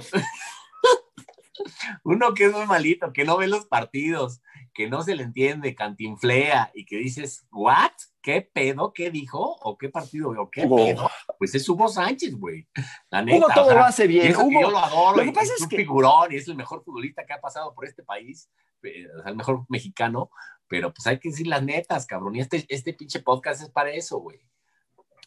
[2.04, 4.42] uno que es muy malito, que no ve los partidos,
[4.72, 7.92] que no se le entiende, cantinflea y que dices, ¿what?
[8.22, 8.92] ¿Qué pedo?
[8.92, 9.58] ¿Qué dijo?
[9.62, 10.30] ¿O qué partido?
[10.30, 10.76] ¿O qué Hugo.
[10.76, 11.10] pedo?
[11.38, 12.66] Pues es Hugo Sánchez, güey.
[13.10, 13.38] La neta.
[13.38, 14.34] Hugo todo o sea, lo hace bien.
[14.34, 15.18] Hugo, yo lo adoro.
[15.18, 15.76] Lo que pasa es, es un que...
[15.76, 18.48] figurón y es el mejor futbolista que ha pasado por este país,
[18.82, 20.30] eh, o sea, el mejor mexicano,
[20.68, 22.36] pero pues hay que decir las netas, cabrón.
[22.36, 24.40] Y este, este pinche podcast es para eso, güey.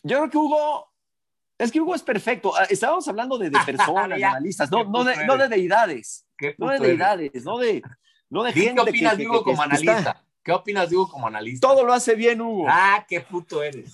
[0.01, 0.91] Yo creo que Hugo,
[1.57, 2.55] es que Hugo es perfecto.
[2.55, 6.25] Ah, estábamos hablando de, de personas, de analistas, no, no, de, no de deidades.
[6.57, 7.81] No de deidades, no de,
[8.29, 8.43] no.
[8.51, 10.23] ¿Qué opinas que, de Hugo que, como analista?
[10.43, 11.67] ¿Qué opinas Hugo como analista?
[11.67, 12.65] Todo lo hace bien, Hugo.
[12.67, 13.93] Ah, qué puto eres.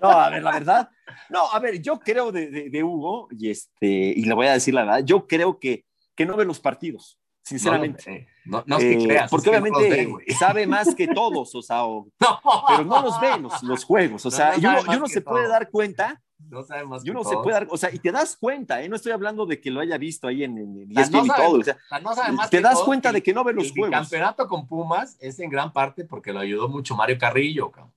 [0.00, 0.90] No, a ver, la verdad.
[1.28, 4.52] No, a ver, yo creo de, de, de Hugo, y, este, y le voy a
[4.52, 5.84] decir la verdad, yo creo que,
[6.14, 8.26] que no ve los partidos sinceramente.
[8.44, 9.30] No, no, no, es que eh, creas.
[9.30, 12.08] porque es obviamente ve, sabe más que todos, o sea, o,
[12.68, 15.34] pero no los ve los, los juegos, o sea, y uno, y uno se todo.
[15.34, 16.20] puede dar cuenta.
[16.38, 17.42] No sabe más y uno que se todos.
[17.44, 18.88] puede dar, o sea, y te das cuenta, ¿eh?
[18.88, 21.58] no estoy hablando de que lo haya visto ahí en, en, no y sabe- todo,
[21.60, 23.66] o sea, no sabe más te que das todos cuenta de que no ve los
[23.68, 23.90] el juegos.
[23.90, 27.70] campeonato con Pumas es en gran parte porque lo ayudó mucho Mario Carrillo.
[27.70, 27.92] cabrón.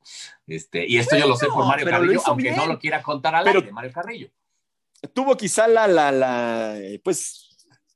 [0.48, 2.56] Este, y esto yo lo sé por Mario Carrillo, aunque bien.
[2.56, 4.30] no lo quiera contar al Pero- aire, Mario Carrillo.
[5.14, 7.49] Tuvo quizá la, la, la eh, pues,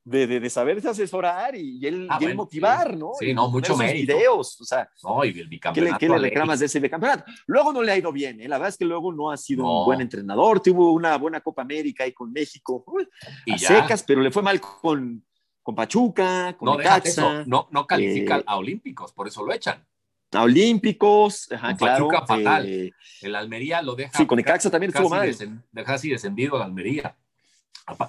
[0.06, 2.98] de, de, de saberse asesorar y, y él, Ah, y bueno, motivar, sí.
[3.00, 3.12] ¿no?
[3.18, 4.14] Sí, Y no, mucho mérito.
[4.14, 5.98] videos, o sea, No, y el ¿Qué le, bicampeonato.
[6.00, 6.30] qué le a Ley.
[6.30, 7.24] reclamas de ese bicampeonato?
[7.48, 8.48] Luego no le ha ido bien, ¿eh?
[8.50, 9.80] la verdad es que luego no ha sido No.
[9.80, 13.08] un buen entrenador, tuvo una buena Copa América ahí con México, uy,
[13.46, 13.68] Y a ya.
[13.68, 15.26] secas, pero le fue mal con,
[15.62, 17.46] con Pachuca, con No, Necaxa.
[17.46, 19.86] No, no califica eh, a Olímpicos, por eso lo echan.
[20.34, 22.08] a Olímpicos, ajá, Con claro.
[22.10, 22.66] Pachuca fatal.
[22.68, 22.92] eh,
[23.22, 24.18] El Almería lo deja.
[24.18, 25.34] sí, con Necaxa también estuvo mal.
[25.72, 27.16] deja así descendido al Almería.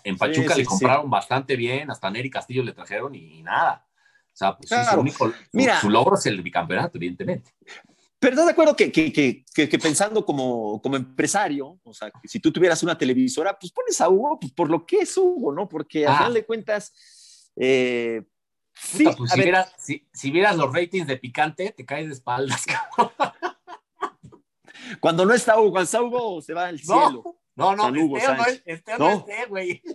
[0.04, 0.68] En Pachuca sí, le sí.
[0.68, 3.86] compraron bastante bien, hasta Nery Castillo le trajeron y, nada.
[4.32, 5.00] O sea, pues sí, su Claro.
[5.00, 5.80] único Mira.
[5.80, 7.52] su logro es el bicampeonato, evidentemente.
[8.18, 12.26] Pero estás de acuerdo que, que, que, que- pensando como, como empresario, o sea, que
[12.28, 15.52] si tú tuvieras una televisora, pues pones a Hugo pues, por lo que es Hugo,
[15.52, 15.68] ¿no?
[15.68, 16.18] Porque al Ah.
[16.18, 16.92] final de cuentas,
[17.56, 18.22] eh,
[18.72, 22.06] sí, pues, a si, ver, vieras, si, si vieras los ratings de picante, te caes
[22.06, 22.64] de espaldas.
[22.96, 23.10] cabrón.
[25.00, 27.36] cuando no está Hugo, cuando está Hugo, se va al cielo.
[27.56, 28.30] No, no, Hugo esté
[28.94, 29.82] o no, esté, güey.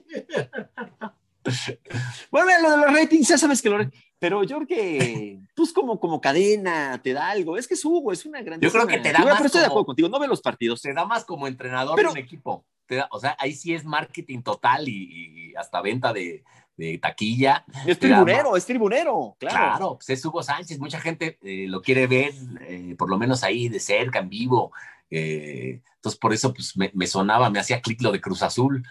[2.31, 3.77] Bueno, lo de los ratings, ya sabes que lo.
[4.19, 7.57] Pero yo creo que, pues, como, como cadena, te da algo.
[7.57, 8.59] Es que es Hugo, es una gran.
[8.59, 10.81] Yo creo que te da Pero más estoy de acuerdo contigo, no ve los partidos.
[10.81, 12.65] Te da más como entrenador Pero- de un equipo.
[12.85, 16.43] Te da- o sea, ahí sí es marketing total y, y hasta venta de,
[16.75, 17.63] de taquilla.
[17.85, 19.55] Es tribunero, es tribunero, claro.
[19.55, 20.79] Claro, pues es Hugo Sánchez.
[20.79, 24.71] Mucha gente eh, lo quiere ver, eh, por lo menos ahí de cerca, en vivo.
[25.09, 28.83] Eh, entonces, por eso pues, me, me sonaba, me hacía clic lo de Cruz Azul.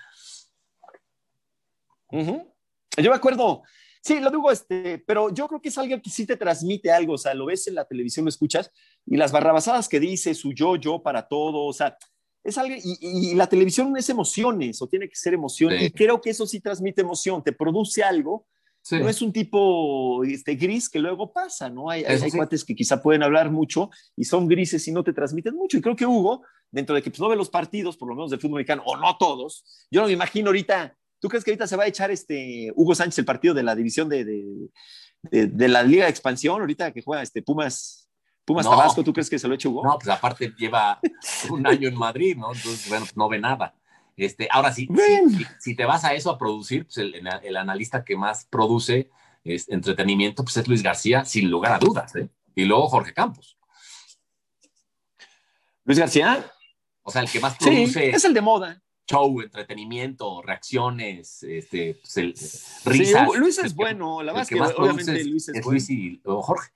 [2.10, 2.54] Ujú.
[2.96, 3.62] Yo me acuerdo,
[4.02, 7.14] sí, lo digo, este, pero yo creo que es algo que sí te transmite algo,
[7.14, 8.70] o sea, lo ves en la televisión, lo escuchas,
[9.06, 11.96] y las barrabasadas que dice, su yo, yo para todo, o sea,
[12.42, 15.84] es algo, y, y la televisión es emociones, o tiene que ser emoción, Sí.
[15.84, 18.46] y creo que eso sí transmite emoción, te produce algo,
[18.88, 18.98] Sí.
[19.00, 21.90] no es un tipo este, gris que luego pasa, ¿no?
[21.90, 22.30] Hay, hay, sí.
[22.34, 25.76] cuates que quizá pueden hablar mucho y son grises y no te transmiten mucho.
[25.76, 28.30] Y creo que Hugo, dentro de que pues, no ve los partidos, por lo menos
[28.30, 31.66] del fútbol mexicano, o no todos, yo no me imagino ahorita, ¿tú crees que ahorita
[31.66, 34.44] se va a echar este Hugo Sánchez el partido de la división de, de,
[35.22, 38.08] de- de la Liga de Expansión, ahorita que juega este Pumas,
[38.46, 38.70] Pumas No.
[38.70, 39.84] Tabasco, ¿tú crees que se lo eche Hugo?
[39.84, 40.98] No, pues aparte lleva
[41.50, 42.54] un año en Madrid, ¿no?
[42.54, 43.74] Entonces, bueno, pues no ve nada.
[44.18, 44.88] Este, ahora sí,
[45.30, 48.44] si, si- si te vas a eso a producir, pues el, el analista que más
[48.44, 49.08] produce
[49.44, 52.28] es entretenimiento, pues es Luis García, sin lugar a dudas, ¿eh?
[52.54, 53.56] Y luego Jorge Campos.
[55.84, 56.50] Luis García.
[57.02, 58.82] O sea, el que más Sí, produce es el de moda.
[59.10, 62.34] show, entretenimiento, reacciones, este, pues el,
[62.84, 63.26] risas.
[63.38, 65.70] Luis El es que- bueno, la verdad es que obviamente Luis es, es bueno.
[65.70, 66.70] Luis y Jorge.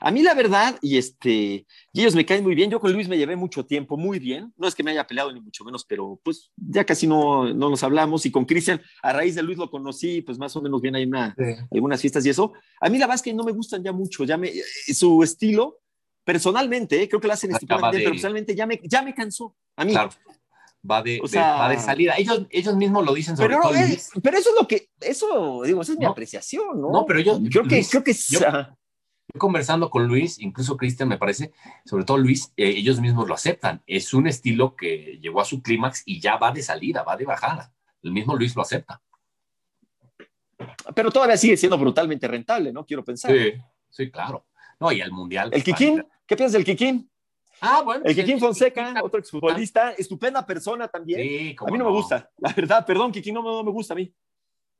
[0.00, 3.08] A mí la verdad, y este, y ellos me caen muy bien, yo con Luis
[3.08, 5.84] me llevé mucho tiempo, muy bien, no es que me haya peleado ni mucho menos,
[5.84, 9.58] pero pues ya casi no, no nos hablamos y con Cristian, a raíz de Luis
[9.58, 11.34] lo conocí, pues más o menos bien hay una,
[11.72, 12.52] algunas fiestas y eso.
[12.80, 14.62] A mí la verdad es que no me gustan ya mucho, ya me, eh,
[14.94, 15.78] su estilo,
[16.24, 19.14] personalmente, eh, creo que lo hacen Acaba estupendamente, de- pero personalmente ya me, ya me
[19.14, 19.92] cansó, a mí.
[19.92, 20.10] Claro.
[20.88, 22.14] Va de, O de- sea- va de salida.
[22.16, 24.10] Ellos, ellos mismos lo dicen sobre Pero, todo Luis.
[24.22, 26.90] pero eso es lo que, eso, digo, esa es mi apreciación, ¿no?
[26.90, 28.14] No, pero yo- creo que, creo que.
[28.14, 28.40] Yo
[29.38, 31.52] conversando con Luis, incluso Cristian me parece,
[31.84, 33.82] sobre todo Luis, eh, ellos mismos lo aceptan.
[33.86, 37.24] Es un estilo que llegó a su clímax y ya va de salida, va de
[37.24, 37.72] bajada.
[38.02, 39.02] El mismo Luis lo acepta.
[40.94, 42.84] pero todavía sigue siendo brutalmente rentable, ¿no?
[42.84, 43.32] Quiero pensar.
[43.32, 43.52] Sí,
[43.88, 44.46] sí, claro.
[44.78, 45.50] No, y al Mundial.
[45.52, 47.10] El Kikín, ¿qué piensas del Kikín?
[47.60, 48.04] Ah, bueno.
[48.04, 51.20] El Kikín Fonseca, otro exfutbolista, estupenda persona también.
[51.20, 54.12] Sí, a mí no, me gusta, la verdad, perdón, Kikín no me gusta a mí.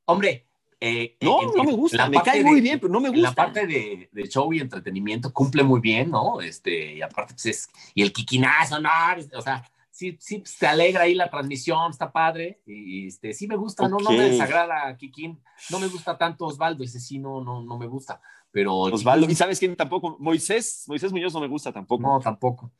[0.05, 0.47] Hombre,
[0.81, 2.91] eh, No, en- no en me gusta, la me parte cae de- muy bien, pero
[2.91, 3.45] no me en la gusta.
[3.45, 6.41] parte de, de show y entretenimiento cumple muy bien, ¿no?
[6.41, 8.89] Este, y aparte, pues es, y el Kikinazo, ¿no?
[9.37, 13.47] O sea, sí, sí, pues, te alegra ahí la transmisión, está padre, y este, sí
[13.47, 17.41] me gusta, no, no me desagrada Kikín, no me gusta tanto Osvaldo, ese sí no,
[17.43, 18.19] no, no me gusta,
[18.51, 22.01] pero Osvaldo, y sabes quién tampoco, Moisés, Moisés Muñoz no me gusta tampoco.
[22.01, 22.71] no, tampoco.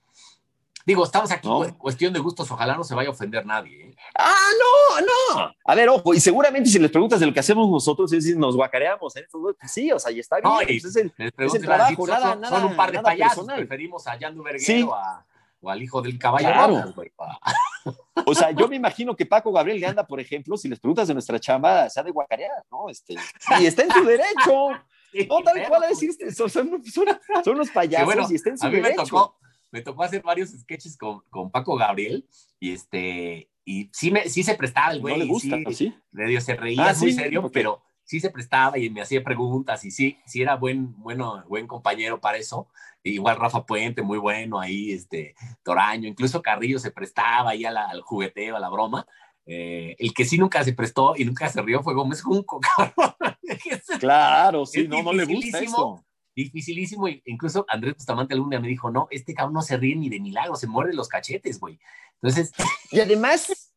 [0.85, 1.77] Digo, estamos aquí No.
[1.77, 3.95] cuestión de gustos, ojalá no se vaya a ofender nadie, ¿eh?
[4.17, 5.01] Ah, no,
[5.45, 5.53] no.
[5.65, 8.37] A ver, ojo, y seguramente si les preguntas de lo que hacemos nosotros, es decir,
[8.37, 9.27] nos guacareamos, ¿eh?
[9.31, 10.43] Pues sí, o sea, y está bien.
[10.49, 13.57] No, pues es el- trabajo, nada- son, nada- son un par de payasos, personal.
[13.57, 14.87] preferimos a Yandu Verguero Sí.
[14.93, 15.23] a,
[15.61, 16.49] o al hijo del caballo.
[18.25, 21.07] O sea, yo me imagino que Paco Gabriel le anda, por ejemplo, si les preguntas
[21.07, 22.89] de nuestra chamba, se ha de guacarear, ¿no?
[22.89, 23.15] Este,
[23.59, 24.69] y está en su derecho.
[25.29, 28.89] no, tal cual a decir, son, son, son, unos payasos y está en su derecho.
[28.89, 29.35] Me tocó,
[29.71, 32.27] me tocó hacer varios sketches con, con Paco Gabriel
[32.59, 35.13] y este y sí, me, sí se prestaba el güey.
[35.13, 35.95] No le gusta, sí, ¿sí?
[36.11, 39.91] Medio se reía ah, muy serio, pero sí se prestaba y me hacía preguntas y
[39.91, 42.67] sí, sí era buen, bueno, buen compañero para eso.
[43.03, 48.55] Igual Rafa Puente, muy bueno ahí, este, Toraño, incluso Carrillo se prestaba ahí al jugueteo,
[48.55, 49.07] a la broma.
[49.45, 52.59] Eh, el que sí nunca se prestó y nunca se rió fue Gómez Junco,
[53.99, 56.03] Claro, sí, no, no le gusta eso
[56.35, 57.07] dificilísimo.
[57.25, 60.19] Incluso Andrés Bustamante algún día me dijo, no, este cabrón no se ríe ni de
[60.19, 61.79] milagro, se muerde los cachetes, güey.
[62.21, 62.51] Entonces...
[62.91, 63.73] Y además,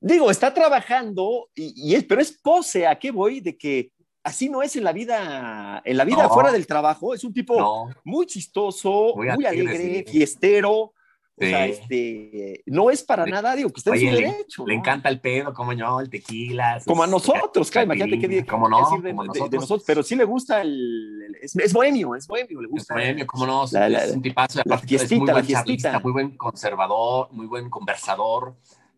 [0.00, 3.40] digo, está trabajando, y, es, pero es pose, ¿a qué voy?
[3.40, 3.92] De que
[4.22, 7.90] así no es en la vida, en la vida fuera del trabajo, es un tipo
[8.04, 10.94] muy chistoso, muy, alegre, fiestero,
[11.36, 14.64] o sea, este, no es para nada, digo, que en su derecho.
[14.66, 16.80] Le encanta el pedo, como yo, el tequila.
[16.86, 19.82] Como a nosotros, claro, imagínate qué como no, de, nosotros.
[19.84, 22.94] pero sí le gusta el, es, bohemio, es bohemio, le gusta.
[22.94, 26.36] Es bohemio, como no, es un tipazo, la fiestita, es muy buen charlista, muy buen
[26.36, 28.54] conservador, muy buen conversador,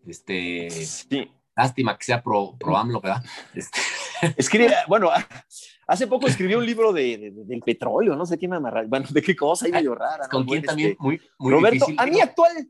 [0.07, 1.31] este, sí.
[1.57, 3.25] lástima que sea pro, pro AMLO, ¿verdad?
[3.55, 3.81] Este.
[4.37, 5.11] Escribe, bueno,
[5.87, 9.23] Hace poco escribió un libro de, del petróleo, no sé qué me amarra, bueno, de
[9.23, 10.29] qué cosa, ahí medio rara.
[10.29, 12.69] Con quién también este, muy, muy Roberto, a mí actual.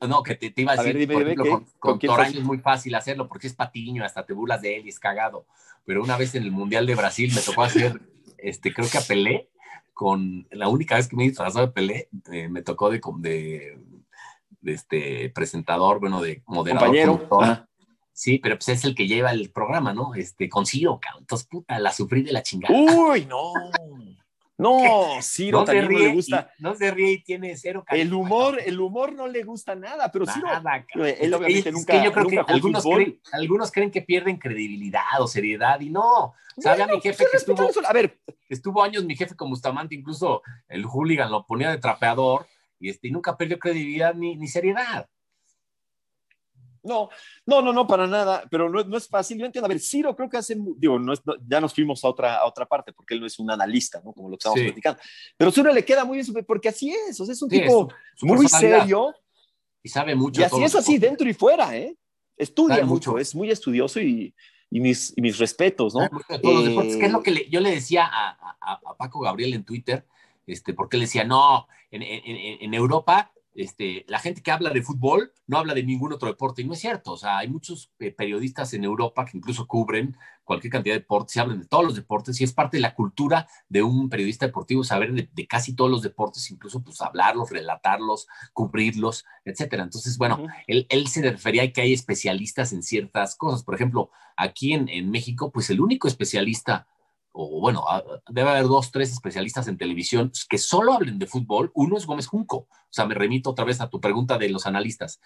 [0.00, 3.48] No, que te, iba a decir, por ejemplo, con, con, es muy fácil hacerlo porque
[3.48, 5.46] es patiño, hasta te burlas de él y es cagado.
[5.84, 8.00] Pero una vez en el Mundial de Brasil me tocó hacer,
[8.38, 9.48] este, creo que a Pelé,
[9.92, 13.78] con la única vez que me he disfrazado de Pelé, eh, me tocó de, de,
[14.60, 17.26] de, este presentador, bueno, de moderador.
[17.28, 17.67] Compañero.
[18.18, 20.12] Sí, pero pues es el que lleva el programa, ¿no?
[20.16, 21.22] Este, con Ciro, cabrón.
[21.22, 22.74] Entonces, puta, la sufrí de la chingada.
[22.76, 23.52] Uy, no.
[24.56, 24.82] No,
[25.22, 26.50] Ciro no también no le gusta.
[26.58, 30.26] no se ríe y tiene cero El humor, el humor no le gusta nada, pero
[30.26, 30.48] Ciro.
[30.48, 31.92] Nada, él obviamente nunca.
[31.92, 35.90] Es que yo creo que algunos creen, algunos creen, que pierden credibilidad o seriedad y
[35.90, 36.34] no.
[36.56, 38.18] O sea, mi jefe que estuvo, a ver.
[38.48, 42.48] estuvo años mi jefe como Bustamante, incluso el hooligan lo ponía de trapeador
[42.80, 45.08] y, este, y nunca perdió credibilidad ni, ni seriedad.
[46.88, 47.08] No,
[47.46, 49.38] no, no, no, para nada, pero no, no, es fácil.
[49.38, 52.08] Yo entiendo, a ver, Ciro creo que hace, digo, no es, ya nos fuimos a
[52.08, 54.12] otra, a otra parte, porque él no es un analista, ¿no?
[54.12, 55.00] Como lo que estamos platicando.
[55.36, 57.88] Pero Ciro le queda muy bien, porque así es, o sea, es un tipo
[58.22, 59.14] muy serio.
[59.82, 60.40] Y sabe mucho.
[60.40, 61.96] Y así es así, dentro y fuera, ¿eh?
[62.36, 64.34] Estudia mucho, es muy estudioso y,
[64.70, 66.08] y, mis, y mis, respetos, ¿no?
[66.40, 69.64] Todos los ¿Qué es lo que yo le decía a, a, a, Paco Gabriel en
[69.64, 70.06] Twitter?
[70.46, 72.22] Este, porque él decía, no, en, en,
[72.62, 76.62] en Europa este, la gente que habla de fútbol no habla de ningún otro deporte,
[76.62, 77.12] y no es cierto.
[77.12, 81.36] O sea, hay muchos eh, periodistas en Europa que incluso cubren cualquier cantidad de deportes
[81.36, 84.46] y hablan de todos los deportes, y es parte de la cultura de un periodista
[84.46, 89.82] deportivo saber de, casi todos los deportes, incluso pues hablarlos, relatarlos, cubrirlos, etcétera.
[89.82, 93.62] Entonces, bueno, él, se refería a que hay especialistas en ciertas cosas.
[93.62, 96.86] Por ejemplo, aquí en, en México, pues el único especialista
[97.40, 97.84] o bueno,
[98.28, 101.70] debe haber dos, tres especialistas en televisión que solo hablen de fútbol.
[101.72, 102.56] Uno es Gómez Junco.
[102.56, 105.20] O sea, me remito otra vez a tu pregunta de los analistas.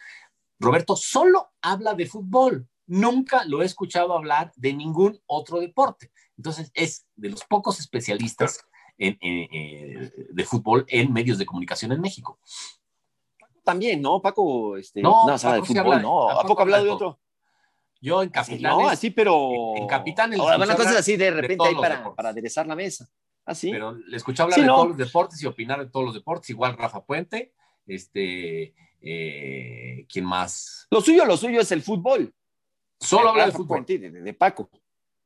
[0.61, 2.69] Roberto solo habla de fútbol.
[2.87, 6.13] Nunca lo he escuchado hablar de ningún otro deporte.
[6.37, 8.61] Entonces, es de los pocos especialistas
[8.99, 12.39] en, eh, de fútbol en medios de comunicación en México.
[13.65, 14.21] También, ¿no?
[14.21, 16.29] Paco, este, no, no, de fútbol, no.
[16.29, 17.22] ¿A poco ha hablado de otro?
[18.03, 18.63] Yo en Capitán.
[18.63, 19.77] No, así, pero.
[19.77, 20.35] En, Capitán.
[20.35, 23.09] Ahora, bueno, cosas así de repente ahí para, para, aderezar la mesa.
[23.45, 23.71] Así.
[23.71, 26.51] Pero le escuché hablar de todos los deportes y opinar de todos los deportes.
[26.51, 27.55] Igual Rafa Puente.
[27.87, 28.75] Este.
[29.01, 30.89] Eh, ¿Quién más?
[30.91, 32.35] Lo suyo, lo suyo es el fútbol.
[32.99, 33.85] Solo habla de fútbol.
[33.87, 34.69] de, de, Paco.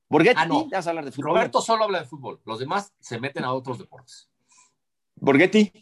[0.09, 0.69] Borghetti, ah, no.
[0.69, 1.31] vas a hablar de fútbol.
[1.31, 2.41] Roberto solo habla de fútbol.
[2.45, 4.31] Los demás se meten a otros deportes.
[5.17, 5.73] Borghetti.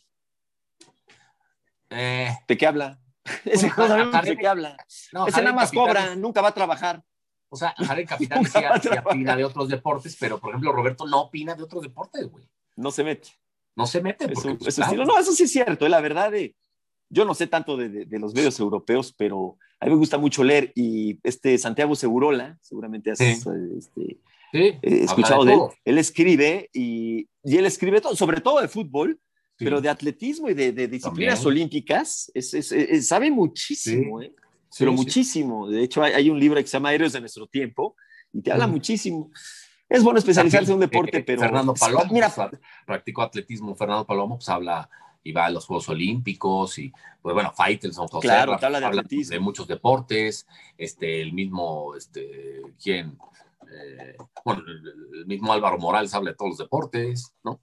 [1.90, 3.00] Eh, ¿De qué habla?
[3.44, 4.76] Ese no sabemos de qué habla.
[4.88, 7.02] Ese nada más cobra, nunca va a trabajar.
[7.48, 8.58] O sea, Jared Capitán sí,
[9.04, 12.48] opina de otros deportes, pero por ejemplo, Roberto no opina de otros deportes, güey.
[12.76, 13.28] No se mete.
[13.76, 14.28] No se mete.
[14.28, 16.32] Porque, pues, No, eso sí es cierto, eh, la verdad.
[16.32, 16.56] De,
[17.08, 20.42] yo no sé tanto de, de, los medios europeos, pero a mí me gusta mucho
[20.42, 20.72] leer.
[20.74, 23.50] Y este Santiago Segurola, seguramente has este,
[24.82, 25.60] escuchado de, él.
[25.84, 29.20] Él escribe y, y él escribe todo, sobre todo de fútbol,
[29.56, 34.34] pero de atletismo y de, disciplinas olímpicas, es, sabe muchísimo, ¿eh?
[34.78, 35.68] pero muchísimo.
[35.68, 37.96] De hecho, hay, un libro que se llama Héroes de nuestro tiempo
[38.32, 39.30] y te habla muchísimo.
[39.88, 41.40] Es bueno especializarse en un deporte, pero...
[41.40, 43.74] Fernando Palomo mira, pues, practicó atletismo.
[43.76, 44.88] Fernando Palomo pues habla
[45.22, 46.92] y va a los Juegos Olímpicos y,
[47.22, 49.32] pues bueno, Fighters, claro, habla de, atletismo.
[49.32, 50.46] de muchos deportes,
[50.76, 53.16] este, el mismo, este, ¿quién?
[53.70, 54.62] Eh, bueno,
[55.14, 57.60] el mismo Álvaro Morales habla de todos los deportes, ¿no?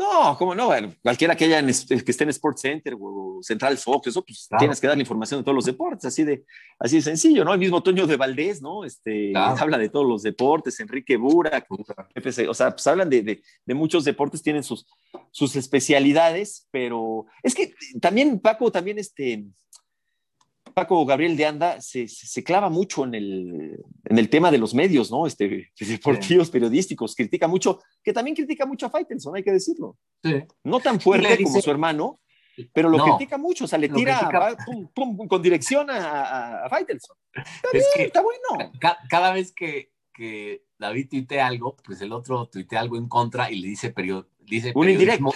[0.00, 0.64] No, ¿cómo no?
[0.64, 4.48] Bueno, cualquiera que, haya en, que esté en Sports Center o Central Fox, eso, pues
[4.58, 6.42] tienes que dar la información de todos los deportes, así de,
[6.78, 7.52] así de sencillo, ¿no?
[7.52, 8.86] El mismo Toño de Valdés, ¿no?
[8.86, 13.74] Este, habla de todos los deportes, Enrique Burak, o sea, pues hablan de, de, de,
[13.74, 14.86] muchos deportes, tienen sus,
[15.30, 19.44] sus especialidades, pero es que también, Paco, también este,
[20.72, 24.74] Paco Gabriel de Anda se, se, clava mucho en el, en el, tema de los
[24.74, 25.26] medios, ¿no?
[25.26, 29.96] Este, deportivos, periodísticos, critica mucho, que también critica mucho a Faitelson, hay que decirlo.
[30.22, 30.42] Sí.
[30.64, 32.20] No tan fuerte como su hermano,
[32.72, 37.16] pero lo critica mucho, o sea, le tira pum, pum, con dirección a, a, Faitelson.
[37.32, 38.72] Está, bien, que está bueno.
[39.08, 43.60] cada vez que, que, David tuitea algo, pues el otro tuitea algo en contra y
[43.60, 43.94] le dice,
[44.40, 45.34] dice periodismo,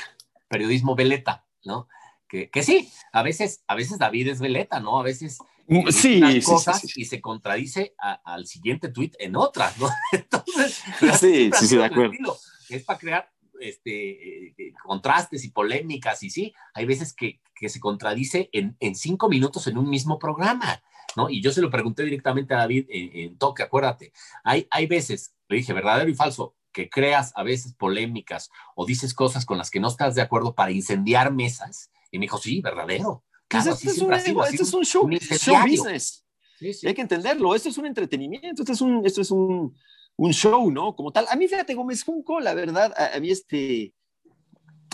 [0.49, 1.87] periodismo veleta, ¿no?
[2.29, 4.99] Que, sí, a veces, a veces David es veleta, ¿no?
[4.99, 9.89] A veces mm, sí, cosas y se contradice al siguiente tuit en otras, ¿no?
[10.12, 10.83] Entonces,
[11.20, 12.37] sí, sí, sí, de acuerdo.
[12.68, 17.81] Es para crear este, eh, contrastes y polémicas, y sí, hay veces que, que se
[17.81, 20.83] contradice en, en, cinco minutos en un mismo programa,
[21.16, 21.31] ¿no?
[21.31, 24.12] Y yo se lo pregunté directamente a David en, en toque, acuérdate,
[24.43, 29.14] hay, hay veces, le dije, verdadero y falso, que creas a veces polémicas o dices
[29.14, 32.60] cosas con las que no estás de acuerdo para incendiar mesas, y me dijo, sí,
[32.60, 33.24] verdadero.
[33.48, 36.24] Claro, esto, es, un, esto es un show, show business.
[36.60, 36.86] Sí, sí.
[36.86, 37.56] Hay que entenderlo.
[37.56, 39.76] Esto es un entretenimiento, esto es un, esto es un,
[40.16, 40.94] un show, ¿no?
[40.94, 41.26] Como tal.
[41.28, 43.92] A mí, fíjate, Gómez Junco, la verdad, a, a, mí este.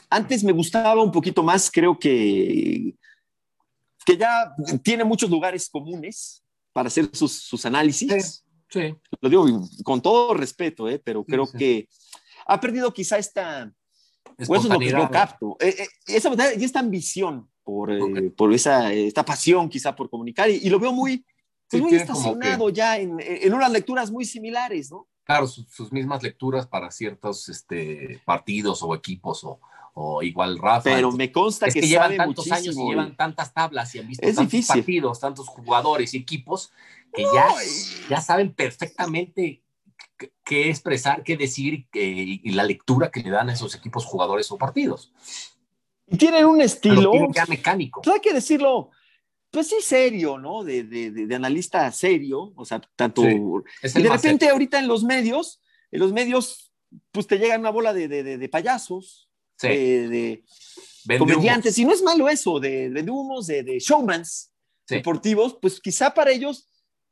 [0.08, 2.94] Antes me gustaba un poquito más, creo que.
[4.06, 6.42] que ya tiene muchos lugares comunes
[6.72, 8.42] para hacer sus, sus análisis.
[8.70, 8.94] Sí, sí.
[9.20, 10.98] Lo digo con todo respeto, ¿eh?
[11.04, 11.86] pero creo que
[12.46, 13.70] ha perdido quizá esta
[14.40, 15.56] eso es lo que yo capto.
[15.60, 20.50] Eh, eh, esa y esta ambición por, eh, por esa, esta pasión quizá por comunicar
[20.50, 21.24] y, lo veo muy,
[21.68, 25.06] pues, muy estacionado ya en, en, unas lecturas muy similares, ¿no?
[25.24, 29.60] Claro, sus, mismas lecturas para ciertos este, partidos o equipos o,
[29.94, 30.82] o igual Rafa.
[30.82, 34.26] Pero me consta es que, llevan tantos años y llevan tantas tablas y han visto
[34.26, 36.72] tantos partidos, tantos jugadores y equipos
[37.12, 37.48] que ya,
[38.08, 39.62] ya saben perfectamente
[40.44, 44.58] qué expresar, qué decir y la lectura que le dan a esos equipos jugadores o
[44.58, 45.12] partidos.
[46.06, 48.02] Y tienen un estilo ya mecánico.
[48.02, 48.90] Pues hay que decirlo,
[49.50, 50.64] pues sí, serio, ¿no?
[50.64, 53.22] De, de, de analista serio, o sea, tanto...
[53.22, 53.38] y
[53.82, 55.60] de repente ahorita en los medios,
[55.90, 56.72] en los medios,
[57.12, 59.28] pues te llegan una bola de, de payasos,
[59.62, 60.44] de,
[61.18, 64.52] comediantes, y no es malo eso, de, humos, de, showmans
[64.88, 66.68] deportivos, pues quizá para ellos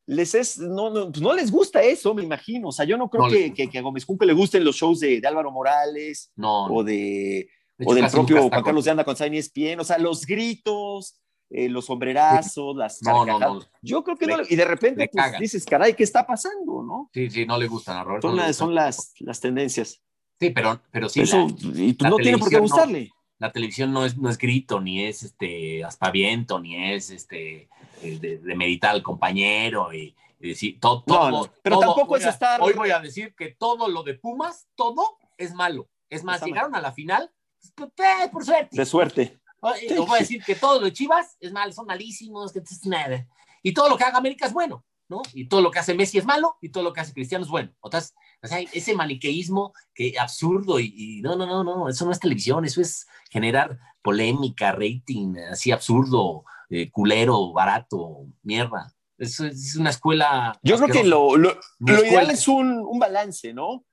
[0.09, 2.69] les es, no, no, pues no, les gusta eso, me imagino.
[2.69, 5.21] O sea, yo no creo que, que, a Gómez Junco le gusten los shows de,
[5.21, 7.51] de Álvaro Morales o, de,
[7.85, 9.79] o del propio Juan Carlos de Anda con Sainz Espien.
[9.79, 14.39] O sea, los gritos, eh, los sombrerazos, las no, no, no, Yo creo que no.
[14.49, 16.83] Y de repente pues, dices, caray, ¿qué está pasando?
[16.83, 17.11] ¿no?
[17.13, 18.35] Sí, sí, no le gustan a Roberto.
[18.35, 20.01] Son, son las, las tendencias.
[20.41, 21.21] Sí, pero, pero sí.
[21.21, 23.11] Eso, y pues no tiene por qué gustarle.
[23.39, 27.69] La televisión no es, no es grito, ni es este aspaviento, ni es este
[28.03, 32.17] eh, de, de, meditar al compañero y, y decir todo, todo, no, pero todo, tampoco
[32.17, 32.61] es estar.
[32.61, 35.89] Hoy voy a decir que todo lo de Pumas, todo es malo.
[36.11, 37.31] Es más, llegaron a la final
[37.75, 38.77] pues, pues, por suerte.
[38.77, 39.41] De suerte.
[39.81, 39.95] Sí.
[39.97, 43.27] voy a decir que todo lo de Chivas es malo, son malísimos, que nada.
[43.63, 45.21] Y todo lo que haga América es bueno, ¿no?
[45.35, 47.51] Y todo lo que hace Messi es malo y todo lo que hace Cristiano es
[47.51, 47.73] bueno.
[47.83, 52.13] Entonces, o sea, ese maniqueísmo que absurdo y, y, no, no, no, no, eso no
[52.13, 58.95] es televisión, eso es generar polémica, rating, así absurdo, eh, culero, barato, mierda.
[59.17, 60.59] Es, es una escuela.
[60.63, 63.85] Yo creo que lo, lo, lo ideal es un, un, balance, ¿no?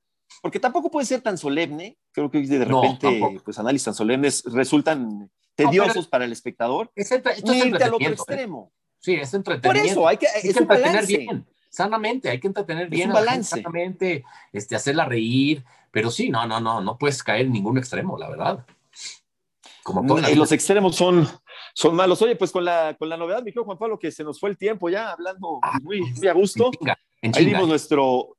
[0.42, 1.98] Porque tampoco puede ser tan solemne.
[2.12, 6.92] Creo que de repente, no, pues análisis tan solemnes resultan tediosos no, para el espectador.
[6.96, 8.72] Es, esto es irte al otro extremo.
[9.00, 9.84] Sí, es entretenimiento.
[9.84, 11.18] Por eso, hay que, hay es que balance.
[11.18, 13.04] bien, sanamente, hay que entretener bien.
[13.04, 13.56] Es un balance.
[13.56, 14.24] Sanamente,
[14.54, 15.64] este, hacerla reír.
[15.92, 18.66] Pero sí, no, no, no, no puedes caer en ningún extremo, la verdad.
[19.84, 21.28] Como no, y los extremos son,
[21.74, 22.22] son malos.
[22.22, 24.50] Oye, pues con la, con la novedad, mi querido Juan Pablo, que se nos fue
[24.50, 26.66] el tiempo ya hablando ah, muy, muy a gusto.
[26.66, 28.36] En chinga, en ahí dimos nuestro,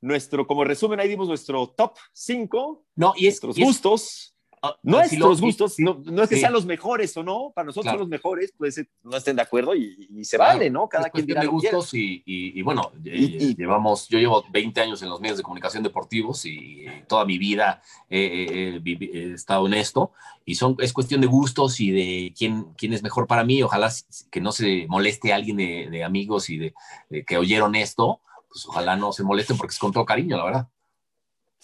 [0.00, 2.86] nuestro, como resumen, ahí dimos nuestro top 5.
[2.96, 4.35] No, y es, nuestros y es, gustos.
[4.62, 6.40] Uh, nuestros lo, gustos, no, no, es que sí.
[6.40, 7.98] sean los mejores o no, para nosotros Claro.
[7.98, 10.88] son los mejores, pues eh, no estén de acuerdo y, y se Claro, vale, ¿no?
[10.88, 11.44] Cada quien quiera.
[11.44, 15.42] gustos y, y, y bueno, y- llevamos, yo llevo 20 años en los medios de
[15.42, 20.12] comunicación deportivos y toda mi vida he, he- he vivi- he estado en esto
[20.46, 23.62] y son, es cuestión de gustos y de quién, quién es mejor para mí.
[23.62, 23.92] Ojalá
[24.30, 26.74] que no se moleste a alguien de, de amigos y de,
[27.10, 30.44] de que oyeron esto, pues ojalá no se molesten porque es con todo cariño, la
[30.44, 30.68] verdad.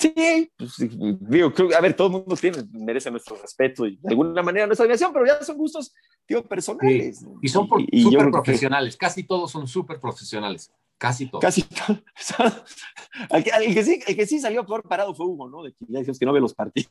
[0.03, 0.72] Sí, pues,
[1.20, 4.66] digo, creo, a ver, todo el mundo tiene, merece nuestro respeto y de alguna manera
[4.66, 5.94] nuestra admiración, pero ya son gustos,
[6.26, 7.24] digo, personales.
[7.40, 11.40] Y son por- Y- y que- profesionales, casi todos son súper profesionales, casi todos.
[11.42, 12.03] Casi todo.
[13.30, 15.62] el, que, el que sí, el que sí salió peor parado fue Hugo, ¿no?
[15.62, 16.90] De que ya dijimos que no ve los partidos.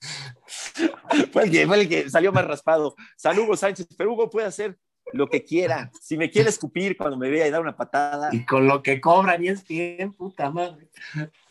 [1.32, 2.94] fue, el que, fue el que salió más raspado.
[3.16, 4.78] San Hugo Sánchez, pero Hugo puede hacer
[5.12, 5.90] lo que quiera.
[6.00, 8.30] Si me quiere escupir cuando me vea y dar una patada.
[8.32, 10.88] Y con lo que cobra, ni es bien, puta madre.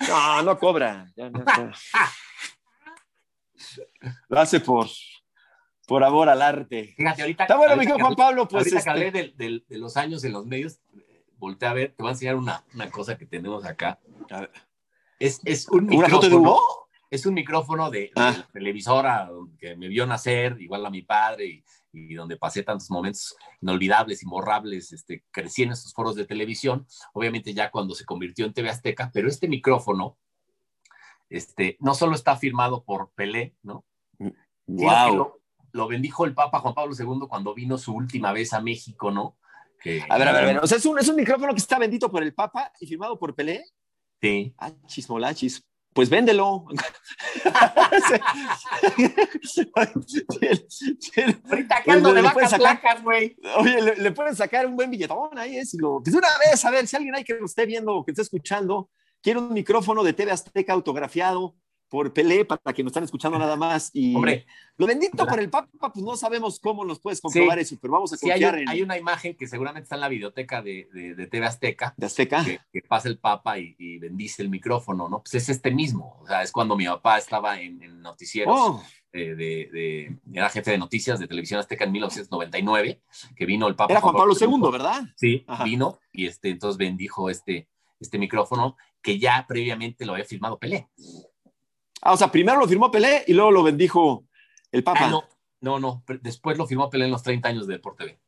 [0.07, 1.11] No, no cobra.
[1.15, 1.31] Ya.
[4.27, 4.87] Lo hace por,
[5.87, 6.93] por amor al arte.
[6.97, 7.43] Fíjate, ahorita.
[7.43, 8.63] Está bueno, mi querido Juan Pablo, pues.
[8.63, 11.73] ahorita este, que hablé de, de- de los años en los medios, eh, volteé a
[11.73, 13.99] ver, te voy a enseñar una, una cosa que tenemos acá.
[14.29, 14.51] A ver.
[15.19, 16.51] Es, es un ¿Una foto de micrófono.
[16.51, 16.89] Hugo?
[17.09, 18.33] Es un micrófono de, de Ah.
[18.37, 19.29] la televisora
[19.59, 21.63] que me vio nacer, igual a mi padre, y,
[21.93, 27.53] y donde pasé tantos momentos inolvidables, imborrables, este, crecí en estos foros de televisión, obviamente
[27.53, 30.17] ya cuando se convirtió en TV Azteca, pero este micrófono,
[31.29, 33.85] este, no solo está firmado por Pelé, ¿no?
[34.65, 35.15] Wow.
[35.15, 35.41] Lo,
[35.71, 39.37] lo bendijo el Papa Juan Pablo II cuando vino su última vez a México, ¿no?
[39.79, 40.57] Que- A ver, a ver, a ver.
[40.59, 43.19] O sea, es un, es un micrófono que está bendito por el Papa y firmado
[43.19, 43.65] por Pelé.
[44.21, 44.53] Sí.
[44.57, 45.63] Ah, chismolachis.
[45.93, 46.65] Pues véndelo.
[51.49, 53.37] Ahorita acá ando de vacas vacas flacas, güey.
[53.57, 56.01] Oye, le, le pueden sacar un buen billetón ahí, es lo.
[56.01, 58.11] Pues de una vez, a ver, si alguien hay que lo esté viendo o que
[58.11, 58.89] esté escuchando,
[59.21, 61.55] quiere un micrófono de TV Azteca autografiado
[61.93, 63.91] por Pelé para que nos están escuchando nada más.
[63.93, 67.77] Y Hombre, lo bendito por el Papa, pues no sabemos cómo nos puedes comprobar eso,
[67.79, 70.07] pero vamos a sí hay, confiar en hay una imagen que seguramente está en la
[70.09, 72.43] videoteca de, de, de TV Azteca, de Azteca.
[72.43, 75.21] que, que pasa el Papa y, y bendice el micrófono, ¿no?
[75.21, 76.17] Pues es este mismo.
[76.23, 78.55] O sea, es cuando mi papá estaba en, en noticieros.
[78.59, 83.03] Oh, eh, de, de- era jefe de noticias de televisión azteca en 1999,
[83.35, 83.93] que vino el Papa.
[83.93, 85.03] era Juan Pablo II, ¿verdad?
[85.15, 85.63] Sí, Ajá.
[85.63, 87.67] vino y este, entonces bendijo este,
[87.99, 90.87] este micrófono que ya previamente lo había firmado Pelé.
[92.05, 94.25] Ah, o sea, primero lo firmó Pelé y luego lo bendijo
[94.71, 95.05] el Papa.
[95.05, 95.23] Ah, no,
[95.61, 98.19] no, no, pre- después lo firmó Pelé en los 30 años de Deporte B.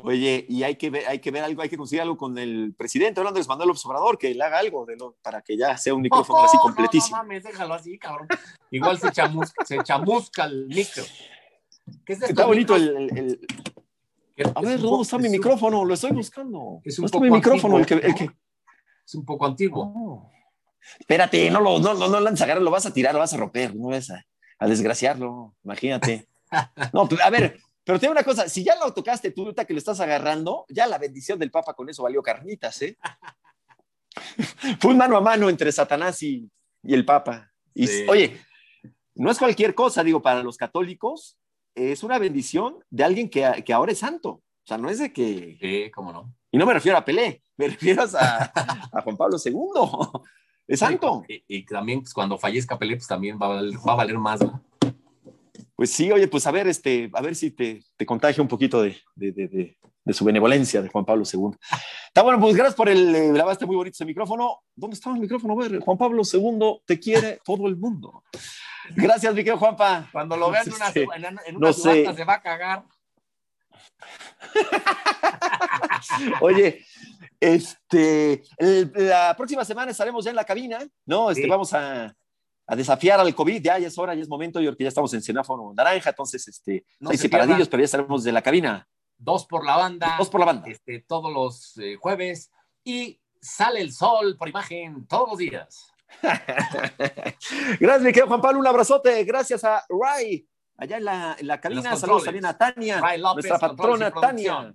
[0.00, 2.72] Oye, y hay que ver, hay que ver algo, hay que conseguir algo con el
[2.76, 5.92] presidente hablando de Manuel Obrador, que le haga algo de lo- para que ya sea
[5.94, 7.16] un micrófono así No, completísimo.
[7.16, 8.28] No, mames, déjalo así, cabrón.
[8.70, 11.02] Igual se chamusca, se chamusca el micro.
[12.04, 13.40] ¿Qué es Está bonito el, el- el-
[14.36, 15.84] Que A ver, ¿dónde está es mi un- micrófono?
[15.84, 16.80] Lo estoy buscando.
[16.84, 17.78] Es un ¿Dónde está mi micrófono?
[17.78, 18.36] El que, antiguo, el que...
[19.04, 19.82] Es un poco antiguo.
[19.96, 20.30] Oh.
[20.98, 23.32] Espérate, no lo no, no, no lanzas a agarrar, lo vas a tirar, lo vas
[23.32, 24.24] a romper, no vas a,
[24.58, 26.26] a desgraciarlo, imagínate.
[26.92, 29.78] No, a ver, pero tengo una cosa, si ya lo tocaste tú ahorita que lo
[29.78, 32.98] estás agarrando, ya la bendición del Papa con eso valió carnitas, ¿eh?
[34.80, 36.50] Fue un mano a mano entre Satanás y,
[36.82, 37.50] y el Papa.
[37.74, 38.06] Y, Sí.
[38.08, 38.40] Oye,
[39.14, 41.38] no es cualquier cosa, digo, para los católicos,
[41.74, 44.30] es una bendición de alguien que, que ahora es santo.
[44.30, 45.56] O sea, no es de que...
[45.60, 46.34] Sí, cómo no.
[46.50, 48.52] Y no me refiero a Pelé, me refiero a,
[48.92, 49.52] a Juan Pablo II.
[50.68, 51.24] Es santo.
[51.28, 54.18] Y, y también pues, cuando fallezca Pelé, pues también va a valer, va a valer
[54.18, 54.40] más.
[54.40, 54.62] ¿no?
[55.74, 58.82] Pues sí, oye, pues a ver, este, a ver si te, te contagia un poquito
[58.82, 59.78] de, de, de, de-
[60.12, 61.50] su benevolencia de Juan Pablo II.
[62.06, 64.60] Está bueno, pues gracias por el, eh, grabaste muy bonito ese micrófono.
[64.74, 65.52] ¿Dónde está el micrófono?
[65.52, 68.22] A ver, Juan Pablo II te quiere todo el mundo.
[68.96, 70.08] Gracias, mi querido Juanpa.
[70.10, 70.88] Cuando lo vean en una,
[71.28, 72.10] en, en No una sé.
[72.14, 72.84] se va a cagar.
[76.40, 76.84] Oye,
[77.40, 81.30] este, el- la próxima semana estaremos ya en la cabina, ¿no?
[81.30, 81.48] Este, Sí.
[81.48, 82.14] Vamos a,
[82.66, 85.12] a desafiar al COVID, ya, ya es hora, ya es momento, yo que ya estamos
[85.14, 88.88] en semáforo naranja, entonces, este, No hay se separadillos, pero ya estaremos de la cabina.
[89.16, 90.14] Dos por la banda.
[90.18, 90.68] Dos por la banda.
[90.70, 92.50] este, todos los eh, jueves.
[92.84, 95.92] Y sale el sol por imagen todos los días.
[97.80, 101.60] Gracias, mi querido Juan Pablo, un abrazote, gracias a Ray, allá en la, en la
[101.60, 104.74] cabina, saludos también a Tania, Ray López, nuestra patrona Tania.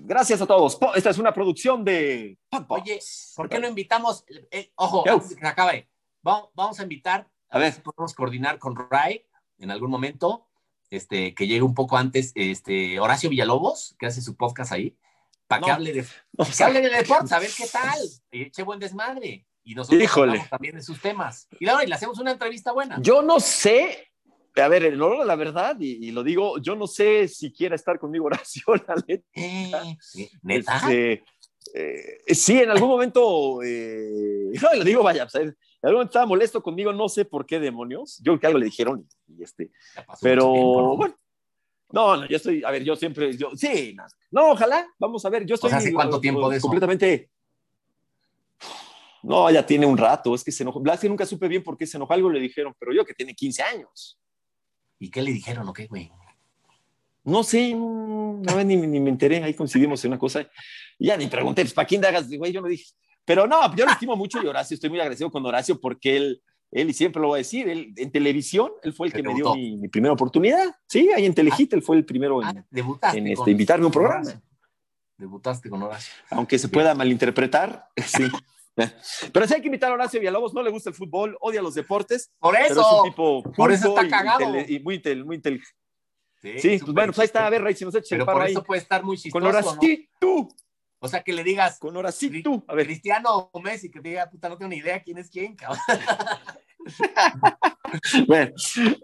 [0.00, 0.78] Gracias a todos.
[0.94, 2.82] Esta es una producción de Podbox.
[2.82, 3.00] Oye,
[3.36, 4.24] ¿por qué no invitamos?
[4.50, 5.04] eh, ojo,
[5.42, 5.90] acabe,
[6.22, 9.26] vamos, vamos a invitar, A ver, si podemos coordinar con Ray
[9.58, 10.48] en algún momento,
[10.90, 14.96] este, que llegue un poco antes, este, Horacio Villalobos, que hace su podcast ahí,
[15.46, 16.06] para que hable de,
[16.56, 17.98] que hable de deportes, a ver qué tal,
[18.30, 19.46] y eche buen desmadre.
[19.64, 20.44] Y nosotros Híjole.
[20.50, 21.46] también de sus temas.
[21.60, 22.98] Y luego le hacemos una entrevista buena.
[23.00, 24.11] yo no sé,
[24.56, 27.52] a ver, en honor a la verdad, y, y lo digo, yo no sé si
[27.52, 29.24] quiera estar conmigo Horacio, la neta.
[29.34, 30.76] Eh, sí, ¿Neta?
[30.76, 31.24] Este,
[31.74, 36.26] eh, sí, en algún momento, eh, no, lo digo, vaya, pues, en algún momento estaba
[36.26, 39.70] molesto conmigo, no sé por qué demonios, yo creo que algo le dijeron, y este,
[40.20, 40.96] pero tiempo, ¿no?
[40.96, 41.14] bueno,
[41.92, 45.30] no, no, yo estoy, a ver, yo siempre, yo, sí, no, no, ojalá, vamos a
[45.30, 46.62] ver, yo estoy sea, ¿hace cuánto tiempo de eso?
[46.62, 47.30] completamente,
[49.22, 51.78] no, ya tiene un rato, es que se enojó, Blas que nunca supe bien por
[51.78, 54.18] qué se enojó, algo le dijeron, pero yo que tiene 15 años,
[55.02, 56.12] ¿Y qué le dijeron o qué, güey?
[57.24, 60.48] no sé, no, a ver, ni, ni me enteré, ahí coincidimos en una cosa,
[60.98, 62.52] ya ni pregunté, pues, ¿para quién hagas, güey?
[62.52, 62.84] Yo no dije,
[63.24, 66.42] pero no, yo lo estimo mucho y Horacio, estoy muy agradecido con Horacio porque él,
[66.70, 69.34] él y siempre lo voy a decir, él en televisión, él fue el que me
[69.34, 72.58] dio mi, mi primera oportunidad, sí, ahí en Telehit, él fue el primero en,
[73.02, 74.20] Ah, en, este, invitarme a un programa.
[74.20, 74.42] Horacio.
[75.16, 76.12] Debutaste con Horacio.
[76.30, 78.24] aunque se pueda malinterpretar, sí.
[78.74, 81.74] Pero sí hay que invitar a Horacio Villalobos, no le gusta el fútbol, odia los
[81.74, 82.32] deportes.
[82.38, 82.68] Por eso.
[82.68, 84.58] Pero es un tipo por eso está y, cagado.
[84.66, 85.66] y muy inteligente.
[86.42, 88.50] Sí, pues bueno, pues ahí está, a ver, Rey, si nos Pero el por ahí.
[88.50, 89.40] eso puede estar muy chistoso.
[89.40, 90.48] Con Horacito, ¿no?
[90.98, 91.78] O sea, que le digas.
[91.78, 92.64] con Horacito.
[92.66, 95.30] A ver, Cristiano o Messi, que te diga, puta, no tengo ni idea quién es
[95.30, 95.80] quién, cabrón.
[98.26, 98.52] bueno,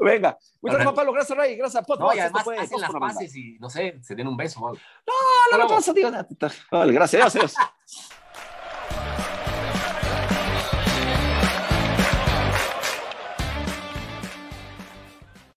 [0.00, 0.36] venga.
[0.60, 1.12] Muchas gracias, Pablo.
[1.12, 1.56] Gracias, Rey.
[1.56, 2.00] Gracias, Pot.
[2.00, 4.60] No, y además fue hacen las paces y, no sé, se den un beso.
[4.60, 4.72] No,
[5.52, 6.10] no, no, no, digo.
[6.70, 7.54] Vale, gracias, adiós, adiós.